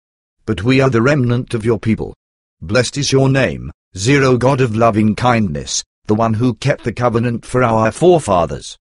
[0.47, 2.15] But we are the remnant of your people.
[2.61, 7.45] Blessed is your name, Zero God of loving kindness, the one who kept the covenant
[7.45, 8.77] for our forefathers.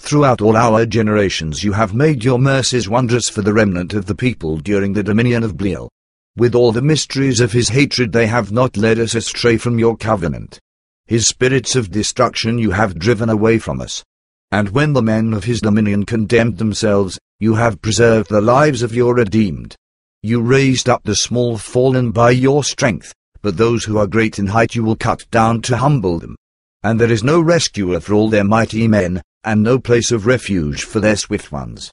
[0.00, 4.14] Throughout all our generations you have made your mercies wondrous for the remnant of the
[4.14, 5.88] people during the dominion of Belial.
[6.36, 9.96] With all the mysteries of his hatred they have not led us astray from your
[9.96, 10.58] covenant.
[11.06, 14.02] His spirits of destruction you have driven away from us.
[14.50, 18.94] And when the men of his dominion condemned themselves, you have preserved the lives of
[18.94, 19.76] your redeemed.
[20.22, 23.12] You raised up the small fallen by your strength,
[23.42, 26.36] but those who are great in height you will cut down to humble them
[26.86, 30.84] and there is no rescuer for all their mighty men, and no place of refuge
[30.84, 31.90] for their swift ones.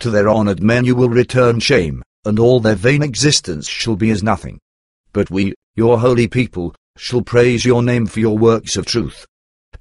[0.00, 4.10] To their honored men you will return shame, and all their vain existence shall be
[4.10, 4.58] as nothing.
[5.12, 9.24] But we, your holy people, shall praise your name for your works of truth.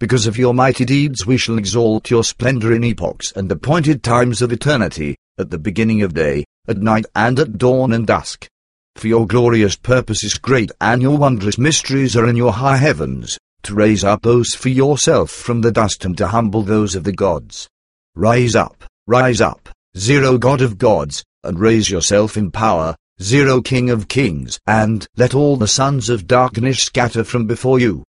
[0.01, 4.41] Because of your mighty deeds we shall exalt your splendor in epochs and appointed times
[4.41, 8.47] of eternity, at the beginning of day, at night and at dawn and dusk.
[8.95, 13.37] For your glorious purpose is great and your wondrous mysteries are in your high heavens,
[13.61, 17.13] to raise up those for yourself from the dust and to humble those of the
[17.13, 17.69] gods.
[18.15, 23.91] Rise up, rise up, zero God of gods, and raise yourself in power, zero King
[23.91, 28.03] of kings, and let all the sons of darkness scatter from before you.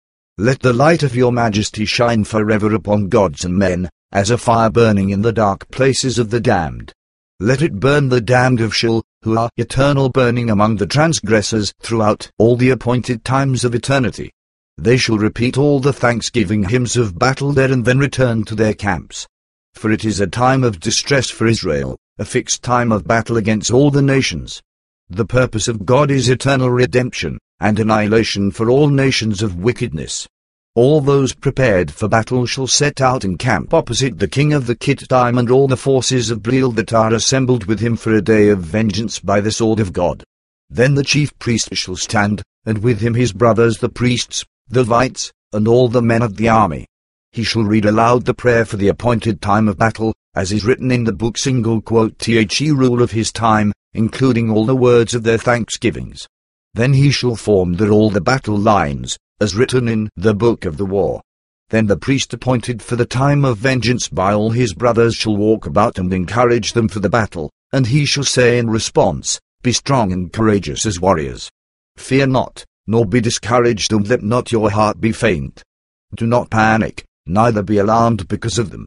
[0.41, 4.71] Let the light of your majesty shine forever upon gods and men, as a fire
[4.71, 6.93] burning in the dark places of the damned.
[7.41, 12.31] Let it burn the damned of Sheol, who are eternal burning among the transgressors throughout
[12.39, 14.31] all the appointed times of eternity.
[14.77, 18.75] They shall repeat all the thanksgiving hymns of battle there and then return to their
[18.75, 19.27] camps.
[19.75, 23.73] For it is a time of distress for Israel, a fixed time of battle against
[23.73, 24.63] all the nations.
[25.11, 30.27] The purpose of God is eternal redemption, and annihilation for all nations of wickedness.
[30.75, 34.77] All those prepared for battle shall set out and camp opposite the king of the
[34.77, 38.49] Kittim and all the forces of Belial that are assembled with him for a day
[38.49, 40.23] of vengeance by the sword of God.
[40.71, 45.33] Then the chief priest shall stand, and with him his brothers the priests, the Levites,
[45.53, 46.87] and all the men of the army.
[47.33, 50.91] He shall read aloud the prayer for the appointed time of battle, as is written
[50.91, 55.25] in the book single quote the rule of his time, including all the words of
[55.25, 56.29] their thanksgivings.
[56.79, 60.77] Then he shall form the all the battle lines, as written in the book of
[60.77, 61.21] the war.
[61.71, 65.67] Then the priest appointed for the time of vengeance by all his brothers shall walk
[65.67, 70.13] about and encourage them for the battle, and he shall say in response, Be strong
[70.13, 71.51] and courageous as warriors.
[71.97, 75.65] Fear not, nor be discouraged and let not your heart be faint.
[76.15, 78.87] Do not panic, neither be alarmed because of them.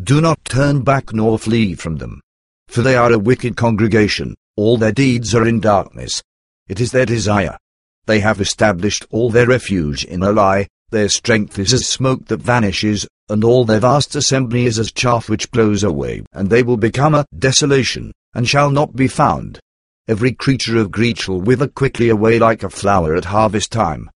[0.00, 2.20] Do not turn back nor flee from them.
[2.68, 6.22] For they are a wicked congregation, all their deeds are in darkness.
[6.68, 7.56] It is their desire.
[8.06, 12.42] They have established all their refuge in a lie, their strength is as smoke that
[12.42, 16.76] vanishes, and all their vast assembly is as chaff which blows away, and they will
[16.76, 19.58] become a desolation, and shall not be found.
[20.08, 24.10] Every creature of greed shall wither quickly away like a flower at harvest time.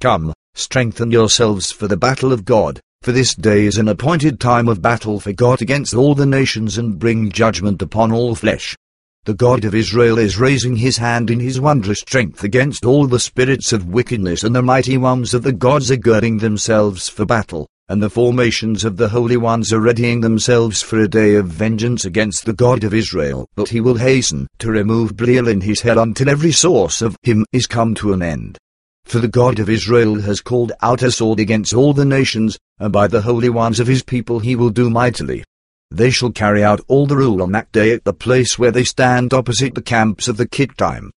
[0.00, 4.68] Come, strengthen yourselves for the battle of God, for this day is an appointed time
[4.68, 8.76] of battle for God against all the nations and bring judgment upon all flesh.
[9.24, 13.20] The God of Israel is raising his hand in his wondrous strength against all the
[13.20, 17.68] spirits of wickedness and the mighty ones of the gods are girding themselves for battle,
[17.90, 22.06] and the formations of the holy ones are readying themselves for a day of vengeance
[22.06, 23.46] against the God of Israel.
[23.54, 27.44] But he will hasten to remove Belial in his hell until every source of him
[27.52, 28.56] is come to an end.
[29.04, 32.92] For the God of Israel has called out a sword against all the nations, and
[32.92, 35.44] by the holy ones of his people he will do mightily.
[35.90, 38.84] They shall carry out all the rule on that day at the place where they
[38.84, 41.10] stand opposite the camps of the Kittim.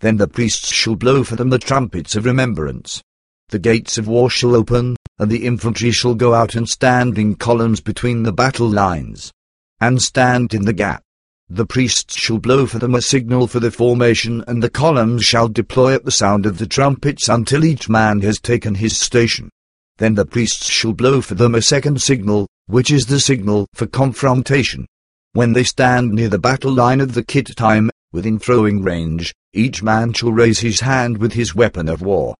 [0.00, 3.02] Then the priests shall blow for them the trumpets of remembrance.
[3.48, 7.34] The gates of war shall open, and the infantry shall go out and stand in
[7.36, 9.32] columns between the battle lines,
[9.80, 11.02] and stand in the gap.
[11.48, 15.48] The priests shall blow for them a signal for the formation, and the columns shall
[15.48, 19.48] deploy at the sound of the trumpets until each man has taken his station.
[19.96, 23.86] Then the priests shall blow for them a second signal, which is the signal for
[23.86, 24.86] confrontation.
[25.32, 30.12] When they stand near the battle line of the Kittim, within throwing range, each man
[30.12, 32.34] shall raise his hand with his weapon of war.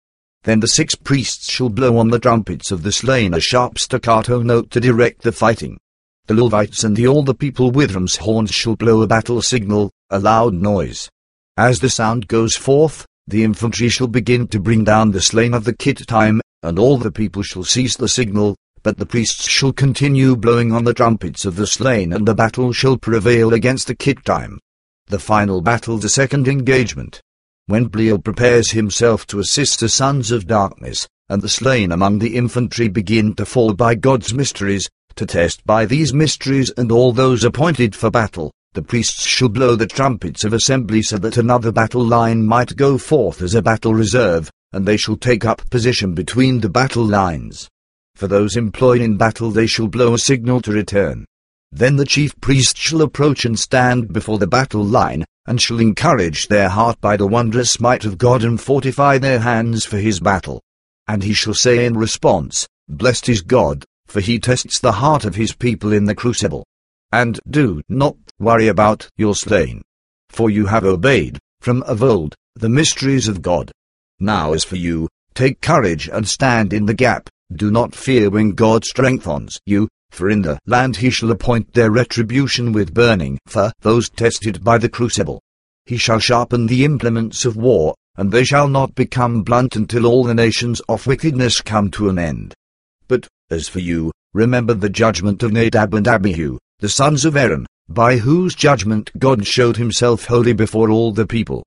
[0.45, 4.43] Then the six priests shall blow on the trumpets of the slain a sharp staccato
[4.43, 5.79] note to direct the fighting.
[6.27, 9.91] The Levites and the all the people with ram's horns shall blow a battle signal,
[10.11, 11.09] a loud noise.
[11.57, 15.65] As the sound goes forth, the infantry shall begin to bring down the slain of
[15.65, 18.57] the Kittim, and all the people shall seize the signal,
[18.89, 22.73] but the priests shall continue blowing on the trumpets of the slain and the battle
[22.73, 24.57] shall prevail against the Kittim.
[25.09, 27.21] The final battle the second engagement
[27.67, 32.35] when Belial prepares himself to assist the sons of darkness, and the slain among the
[32.35, 37.45] infantry begin to fall by God's mysteries, to test by these mysteries and all those
[37.45, 42.07] appointed for battle, the priests shall blow the trumpets of assembly so that another battle
[42.07, 46.61] line might go forth as a battle reserve, and they shall take up position between
[46.61, 47.69] the battle lines.
[48.19, 51.25] For those employed in battle they shall blow a signal to return.
[51.71, 56.49] Then the chief priest shall approach and stand before the battle line, and shall encourage
[56.49, 60.61] their heart by the wondrous might of God and fortify their hands for his battle.
[61.07, 65.37] And he shall say in response, Blessed is God, for he tests the heart of
[65.37, 66.67] his people in the crucible.
[67.13, 69.81] And do not worry about your slain.
[70.29, 73.71] For you have obeyed, from of old, the mysteries of God.
[74.19, 78.53] Now as for you, take courage and stand in the gap, do not fear when
[78.53, 83.73] God strengthens you, for in the land he shall appoint their retribution with burning for
[83.81, 85.41] those tested by the crucible.
[85.87, 90.25] He shall sharpen the implements of war, and they shall not become blunt until all
[90.25, 92.55] the nations of wickedness come to an end.
[93.07, 97.65] But, as for you, remember the judgment of Nadab and Abihu, the sons of Aaron,
[97.89, 101.65] by whose judgment God showed himself holy before all the people.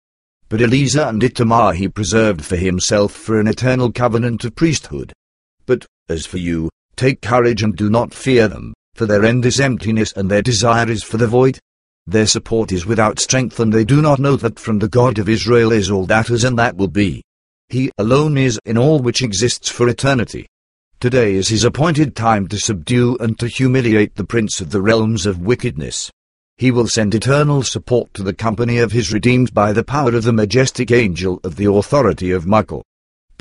[0.50, 5.14] But Eleazar and Ithamar he preserved for himself for an eternal covenant of priesthood.
[5.66, 6.70] But, as for you,
[7.02, 10.88] Take courage and do not fear them, for their end is emptiness and their desire
[10.88, 11.58] is for the void.
[12.06, 15.28] Their support is without strength and they do not know that from the God of
[15.28, 17.24] Israel is all that is and that will be.
[17.70, 20.46] He alone is in all which exists for eternity.
[21.00, 25.26] Today is his appointed time to subdue and to humiliate the prince of the realms
[25.26, 26.12] of wickedness.
[26.58, 30.24] He will send eternal support to the company of his redeemed by the power of
[30.24, 32.84] the majestic angel of the authority of Michael.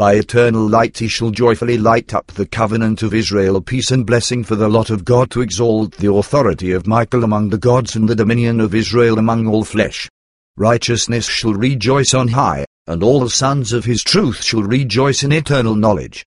[0.01, 4.43] By eternal light he shall joyfully light up the covenant of Israel peace and blessing
[4.43, 8.09] for the lot of God to exalt the authority of Michael among the gods and
[8.09, 10.09] the dominion of Israel among all flesh.
[10.57, 15.33] Righteousness shall rejoice on high, and all the sons of his truth shall rejoice in
[15.33, 16.25] eternal knowledge.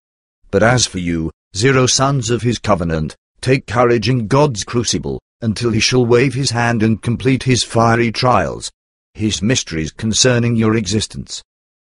[0.52, 5.72] But as for you, zero sons of his covenant, take courage in God's crucible, until
[5.72, 8.72] he shall wave his hand and complete his fiery trials,
[9.16, 11.42] his mysteries concerning your existence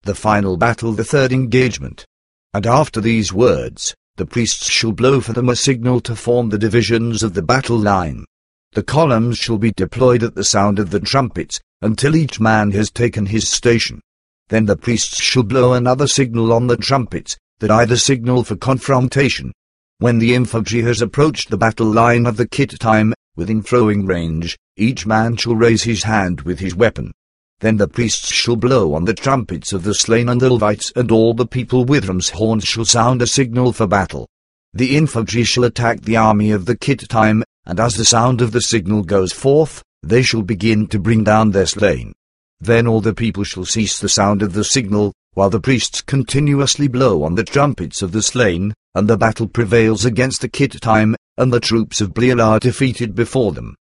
[0.06, 2.06] the final battle the third engagement.
[2.54, 6.58] And after these words, the priests shall blow for them a signal to form the
[6.58, 8.24] divisions of the battle line.
[8.72, 12.90] The columns shall be deployed at the sound of the trumpets, until each man has
[12.90, 14.00] taken his station.
[14.48, 19.52] Then the priests shall blow another signal on the trumpets, that either signal for confrontation.
[19.98, 25.06] When the infantry has approached the battle line of the Kittim, within throwing range, each
[25.06, 27.12] man shall raise his hand with his weapon.
[27.60, 31.10] Then the priests shall blow on the trumpets of the slain and the Levites, and
[31.10, 34.28] all the people with ram's horns shall sound a signal for battle.
[34.74, 38.60] The infantry shall attack the army of the Kittim, and as the sound of the
[38.60, 42.12] signal goes forth, they shall begin to bring down their slain.
[42.60, 46.88] Then all the people shall cease the sound of the signal, while the priests continuously
[46.88, 51.52] blow on the trumpets of the slain, and the battle prevails against the Kittim, and
[51.52, 53.76] the troops of Belial are defeated before them.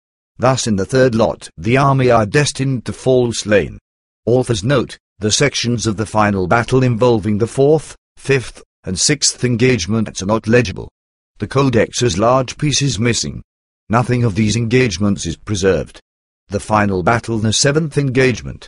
[0.40, 3.78] Thus in the third lot, the army are destined to fall slain.
[4.24, 10.22] Authors note, the sections of the final battle involving the fourth, fifth, and sixth engagements
[10.22, 10.90] are not legible.
[11.40, 13.42] The codex has large pieces missing.
[13.90, 16.00] Nothing of these engagements is preserved.
[16.48, 18.66] The final battle the seventh engagement.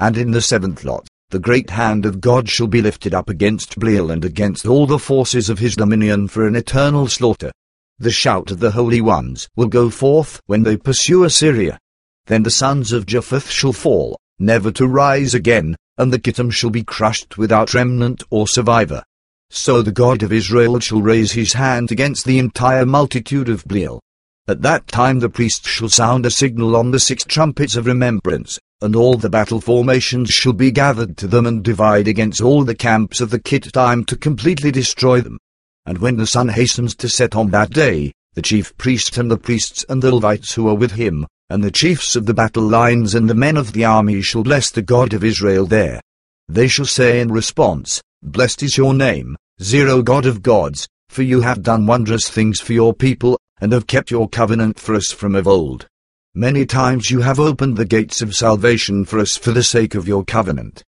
[0.00, 3.78] And in the seventh lot, the great hand of God shall be lifted up against
[3.78, 7.52] Belial and against all the forces of his dominion for an eternal slaughter.
[7.98, 11.78] The shout of the holy ones will go forth when they pursue Assyria.
[12.26, 16.68] Then the sons of Japheth shall fall, never to rise again, and the Kittim shall
[16.68, 19.02] be crushed without remnant or survivor.
[19.48, 24.02] So the God of Israel shall raise his hand against the entire multitude of Belial.
[24.46, 28.58] At that time the priests shall sound a signal on the six trumpets of remembrance,
[28.82, 32.74] and all the battle formations shall be gathered to them and divide against all the
[32.74, 35.38] camps of the Kittim to completely destroy them.
[35.86, 39.38] And when the sun hastens to set on that day, the chief priest and the
[39.38, 43.14] priests and the Levites who are with him, and the chiefs of the battle lines
[43.14, 46.00] and the men of the army shall bless the God of Israel there.
[46.48, 51.40] They shall say in response, Blessed is your name, Zero God of gods, for you
[51.40, 55.34] have done wondrous things for your people, and have kept your covenant for us from
[55.34, 55.86] of old.
[56.34, 60.06] Many times you have opened the gates of salvation for us for the sake of
[60.06, 60.82] your covenant.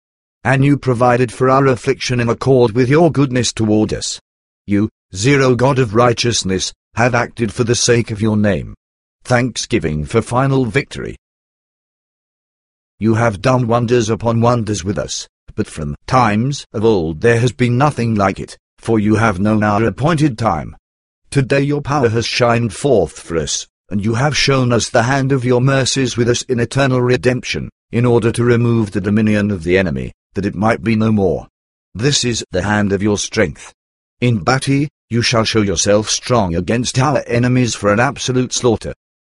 [0.44, 4.20] And you provided for our affliction in accord with your goodness toward us.
[4.68, 8.74] You, Zero God of righteousness, have acted for the sake of your name.
[9.24, 11.16] Thanksgiving for final victory.
[12.98, 17.50] You have done wonders upon wonders with us, but from times of old there has
[17.50, 20.76] been nothing like it, for you have known our appointed time.
[21.30, 25.32] Today your power has shined forth for us, and you have shown us the hand
[25.32, 29.64] of your mercies with us in eternal redemption, in order to remove the dominion of
[29.64, 31.48] the enemy, that it might be no more.
[31.94, 33.72] This is the hand of your strength.
[34.20, 38.92] In Bati, you shall show yourself strong against our enemies for an absolute slaughter.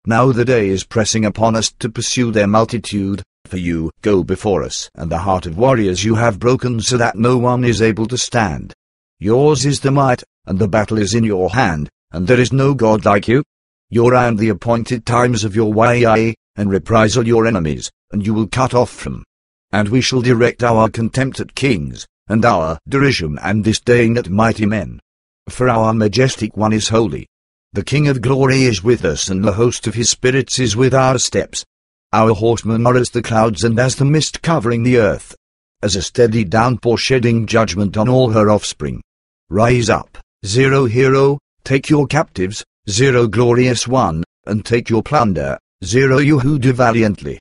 [0.06, 4.64] Now the day is pressing upon us to pursue their multitude, for you go before
[4.64, 8.06] us, and the heart of warriors you have broken so that no one is able
[8.08, 8.74] to stand.
[9.20, 12.74] Yours is the might, and the battle is in your hand, and there is no
[12.74, 13.44] God like you.
[13.88, 18.48] You round the appointed times of your way, and reprisal your enemies, and you will
[18.48, 19.22] cut off from.
[19.70, 24.66] And we shall direct our contempt at kings, and our derision and disdain at mighty
[24.66, 25.00] men.
[25.48, 27.26] For our majestic one is holy.
[27.72, 30.94] The King of glory is with us and the host of his spirits is with
[30.94, 31.64] our steps.
[32.12, 35.34] Our horsemen are as the clouds and as the mist covering the earth.
[35.82, 39.02] As a steady downpour shedding judgment on all her offspring.
[39.48, 46.18] Rise up, zero hero, take your captives, zero glorious one, and take your plunder, zero
[46.18, 47.38] you who do valiantly.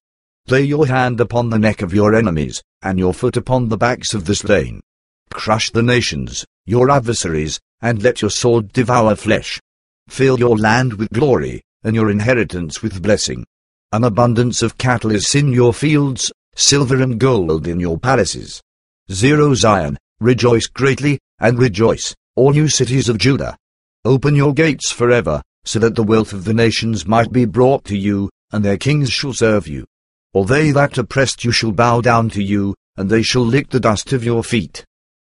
[0.48, 4.14] Lay your hand upon the neck of your enemies, and your foot upon the backs
[4.14, 4.82] of the slain.
[5.32, 9.60] Crush the nations, your adversaries, and let your sword devour flesh.
[10.10, 13.46] Fill your land with glory, and your inheritance with blessing.
[13.92, 18.62] An abundance of cattle is in your fields, silver and gold in your palaces.
[19.12, 23.58] Zero Zion, rejoice greatly, and rejoice, all you cities of Judah.
[24.06, 27.98] Open your gates forever, so that the wealth of the nations might be brought to
[27.98, 29.86] you, and their kings shall serve you.
[30.34, 33.80] All they that oppressed you shall bow down to you, and they shall lick the
[33.80, 34.86] dust of your feet.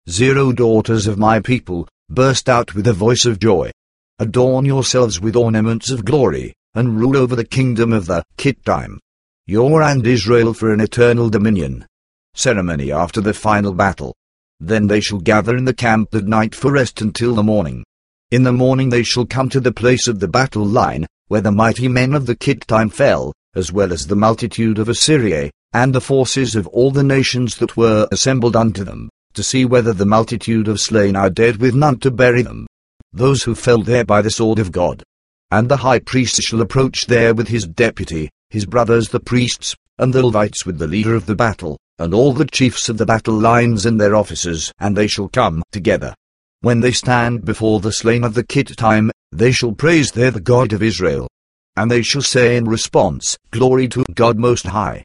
[0.09, 3.69] Zero daughters of my people, burst out with a voice of joy.
[4.17, 8.97] Adorn yourselves with ornaments of glory, and rule over the kingdom of the Kittim.
[9.45, 11.85] Your and Israel for an eternal dominion.
[12.33, 14.15] Ceremony after the final battle.
[14.59, 17.83] Then they shall gather in the camp at night for rest until the morning.
[18.31, 21.51] In the morning they shall come to the place of the battle line, where the
[21.51, 26.01] mighty men of the Kittim fell, as well as the multitude of Assyria, and the
[26.01, 30.67] forces of all the nations that were assembled unto them, to see whether the multitude
[30.67, 32.67] of slain are dead with none to bury them.
[33.13, 35.03] Those who fell there by the sword of God.
[35.51, 40.13] And the high priest shall approach there with his deputy, his brothers the priests, and
[40.13, 43.37] the Levites with the leader of the battle, and all the chiefs of the battle
[43.37, 46.13] lines and their officers, and they shall come together.
[46.61, 50.73] When they stand before the slain of the Kittim, they shall praise there the God
[50.73, 51.27] of Israel,
[51.77, 55.03] and they shall say in response, Glory to God Most High.